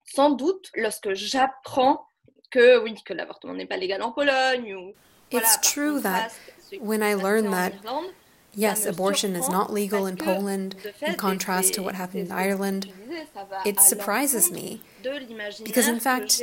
Sans 0.04 0.36
doute, 0.36 0.70
lorsque 0.74 1.12
j'apprends 1.14 1.98
que 2.50 2.82
oui, 2.82 2.94
que 3.04 3.12
l'avortement 3.12 3.54
n'est 3.54 3.68
pas 3.68 3.76
légal 3.76 4.00
en 4.00 4.12
Pologne 4.12 4.74
ou 4.74 4.94
It's 5.30 5.58
true 5.60 6.00
that 6.00 6.32
when 6.80 7.02
I 7.02 7.14
learn 7.14 7.50
that 7.50 7.74
yes, 8.56 8.86
abortion 8.86 9.36
is 9.36 9.48
not 9.48 9.72
legal 9.72 10.06
in 10.06 10.16
Poland 10.16 10.74
in 11.06 11.14
contrast 11.14 11.74
to 11.74 11.82
what 11.82 11.94
happened 11.94 12.26
in 12.26 12.32
Ireland, 12.32 12.90
it 13.64 13.80
surprises 13.80 14.50
me 14.50 14.80
because, 15.62 15.86
in 15.86 16.00
fact, 16.00 16.42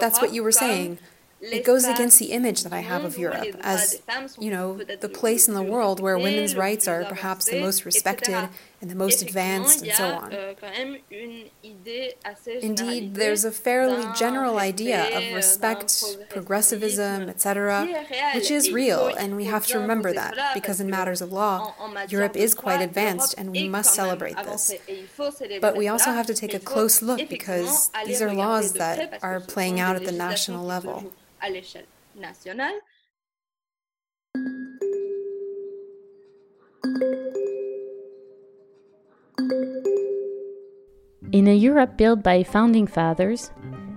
that's 0.00 0.20
what 0.20 0.32
you 0.32 0.42
were 0.42 0.52
saying. 0.52 0.98
It 1.40 1.64
goes 1.64 1.84
against 1.84 2.18
the 2.18 2.32
image 2.32 2.64
that 2.64 2.72
I 2.72 2.80
have 2.80 3.04
of 3.04 3.16
Europe 3.16 3.54
as, 3.60 4.02
you 4.38 4.50
know, 4.50 4.78
the 4.78 5.08
place 5.08 5.46
in 5.46 5.54
the 5.54 5.62
world 5.62 6.00
where 6.00 6.18
women's 6.18 6.56
rights 6.56 6.88
are 6.88 7.04
perhaps 7.04 7.46
the 7.46 7.60
most 7.60 7.84
respected 7.84 8.48
and 8.80 8.90
the 8.90 8.94
most 8.94 9.22
advanced 9.22 9.82
and 9.82 9.92
so 9.92 10.04
on. 10.04 10.32
Indeed, 12.46 13.14
there's 13.14 13.44
a 13.44 13.50
fairly 13.50 14.06
general 14.16 14.58
idea 14.58 15.16
of 15.16 15.34
respect, 15.34 16.02
progressivism, 16.30 17.28
etc., 17.28 17.88
which 18.34 18.50
is 18.50 18.70
real, 18.70 19.08
and 19.08 19.36
we 19.36 19.44
have 19.46 19.66
to 19.66 19.78
remember 19.78 20.12
that, 20.12 20.54
because 20.54 20.80
in 20.80 20.88
matters 20.88 21.20
of 21.20 21.32
law, 21.32 21.74
Europe 22.08 22.36
is 22.36 22.54
quite 22.54 22.80
advanced, 22.80 23.34
and 23.36 23.50
we 23.50 23.68
must 23.68 23.94
celebrate 23.94 24.36
this. 24.44 24.74
But 25.60 25.76
we 25.76 25.88
also 25.88 26.12
have 26.12 26.26
to 26.26 26.34
take 26.34 26.54
a 26.54 26.60
close 26.60 27.02
look, 27.02 27.28
because 27.28 27.90
these 28.06 28.22
are 28.22 28.32
laws 28.32 28.74
that 28.74 29.18
are 29.22 29.40
playing 29.40 29.80
out 29.80 29.96
at 29.96 30.04
the 30.04 30.12
national 30.12 30.64
level. 30.64 31.12
In 41.30 41.46
a 41.46 41.54
Europe 41.54 41.98
built 41.98 42.22
by 42.22 42.42
founding 42.42 42.86
fathers, 42.86 43.50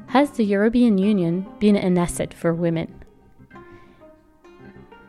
has 0.08 0.32
the 0.32 0.44
European 0.44 0.98
Union 0.98 1.48
been 1.60 1.78
an 1.78 1.98
asset 1.98 2.34
for 2.34 2.54
women? 2.54 2.94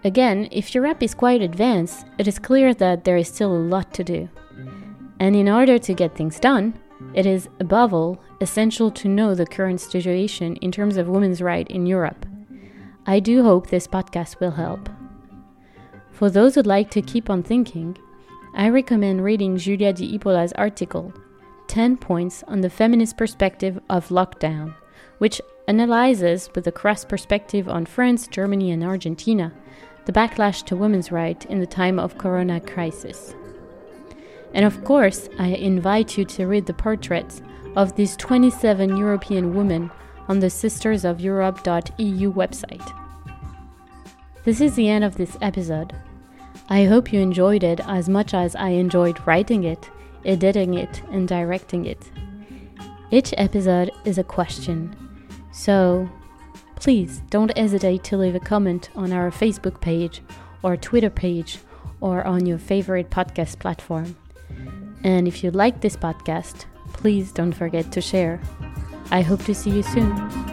Again, 0.05 0.49
if 0.53 0.73
Europe 0.73 1.03
is 1.03 1.15
quite 1.15 1.43
advanced, 1.43 2.07
it 2.19 2.29
is 2.29 2.39
clear 2.39 2.75
that 2.75 3.03
there 3.03 3.17
is 3.17 3.27
still 3.27 3.53
a 3.53 3.67
lot 3.75 3.93
to 3.95 4.05
do. 4.05 4.29
And 5.19 5.35
in 5.35 5.49
order 5.49 5.81
to 5.81 5.95
get 5.95 6.15
things 6.15 6.39
done, 6.39 6.75
it 7.13 7.27
is, 7.27 7.49
above 7.59 7.93
all, 7.93 8.21
essential 8.41 8.93
to 8.93 9.09
know 9.09 9.35
the 9.35 9.47
current 9.47 9.81
situation 9.81 10.55
in 10.57 10.71
terms 10.71 10.97
of 10.97 11.09
women's 11.09 11.43
rights 11.43 11.73
in 11.73 11.87
Europe. 11.87 12.25
I 13.05 13.19
do 13.19 13.43
hope 13.43 13.67
this 13.67 13.89
podcast 13.89 14.39
will 14.39 14.53
help. 14.53 14.89
For 16.13 16.31
those 16.31 16.55
who'd 16.55 16.69
like 16.69 16.91
to 16.93 17.03
keep 17.03 17.29
on 17.29 17.43
thinking, 17.43 17.99
I 18.55 18.69
recommend 18.69 19.25
reading 19.25 19.57
Julia 19.57 19.93
Di 19.93 20.17
Ippola's 20.17 20.53
article, 20.53 21.13
10 21.73 21.97
Points 21.97 22.45
on 22.49 22.61
the 22.61 22.69
Feminist 22.69 23.17
Perspective 23.17 23.81
of 23.89 24.11
Lockdown, 24.11 24.75
which 25.17 25.41
analyzes, 25.67 26.51
with 26.55 26.67
a 26.67 26.71
cross 26.71 27.03
perspective 27.03 27.67
on 27.67 27.87
France, 27.87 28.27
Germany, 28.27 28.73
and 28.73 28.85
Argentina, 28.85 29.55
the 30.05 30.13
backlash 30.13 30.63
to 30.67 30.77
women's 30.77 31.11
rights 31.11 31.47
in 31.47 31.61
the 31.61 31.67
time 31.67 31.99
of 31.99 32.19
corona 32.19 32.61
crisis. 32.61 33.35
And 34.53 34.67
of 34.67 34.85
course, 34.85 35.31
I 35.39 35.47
invite 35.47 36.19
you 36.19 36.27
to 36.27 36.47
read 36.47 36.67
the 36.67 36.75
portraits 36.75 37.41
of 37.75 37.97
these 37.97 38.17
27 38.17 38.95
European 38.99 39.55
women 39.55 39.91
on 40.29 40.41
the 40.41 40.49
sistersofeurope.eu 40.49 42.33
website. 42.35 42.93
This 44.45 44.61
is 44.61 44.75
the 44.75 44.91
end 44.91 45.05
of 45.05 45.17
this 45.17 45.39
episode. 45.41 45.95
I 46.69 46.85
hope 46.85 47.15
you 47.15 47.21
enjoyed 47.21 47.65
it 47.65 47.81
as 47.89 48.11
much 48.11 48.35
as 48.35 48.55
I 48.57 48.69
enjoyed 48.69 49.27
writing 49.27 49.65
it, 49.65 49.89
editing 50.25 50.75
it, 50.75 51.03
and 51.11 51.29
directing 51.29 51.87
it. 51.87 52.11
Each 53.11 53.35
episode 53.37 53.91
is 54.05 54.19
a 54.19 54.25
question, 54.25 54.97
so 55.53 56.09
please 56.77 57.23
don't 57.31 57.57
hesitate 57.57 58.05
to 58.05 58.17
leave 58.17 58.35
a 58.35 58.41
comment 58.41 58.91
on 58.95 59.13
our 59.13 59.31
Facebook 59.31 59.81
page 59.81 60.23
or 60.63 60.77
Twitter 60.77 61.11
page 61.11 61.59
or 62.01 62.27
on 62.27 62.47
your 62.47 62.59
favorite 62.59 63.11
podcast 63.11 63.59
platform. 63.59 64.17
And 65.05 65.29
if 65.29 65.45
you 65.45 65.51
like 65.51 65.81
this 65.81 65.97
podcast, 65.97 66.65
please 66.93 67.33
don't 67.33 67.53
forget 67.53 67.93
to 67.93 68.01
share. 68.01 68.41
I 69.11 69.21
hope 69.23 69.45
to 69.45 69.55
see 69.55 69.71
you 69.71 69.83
soon. 69.83 70.52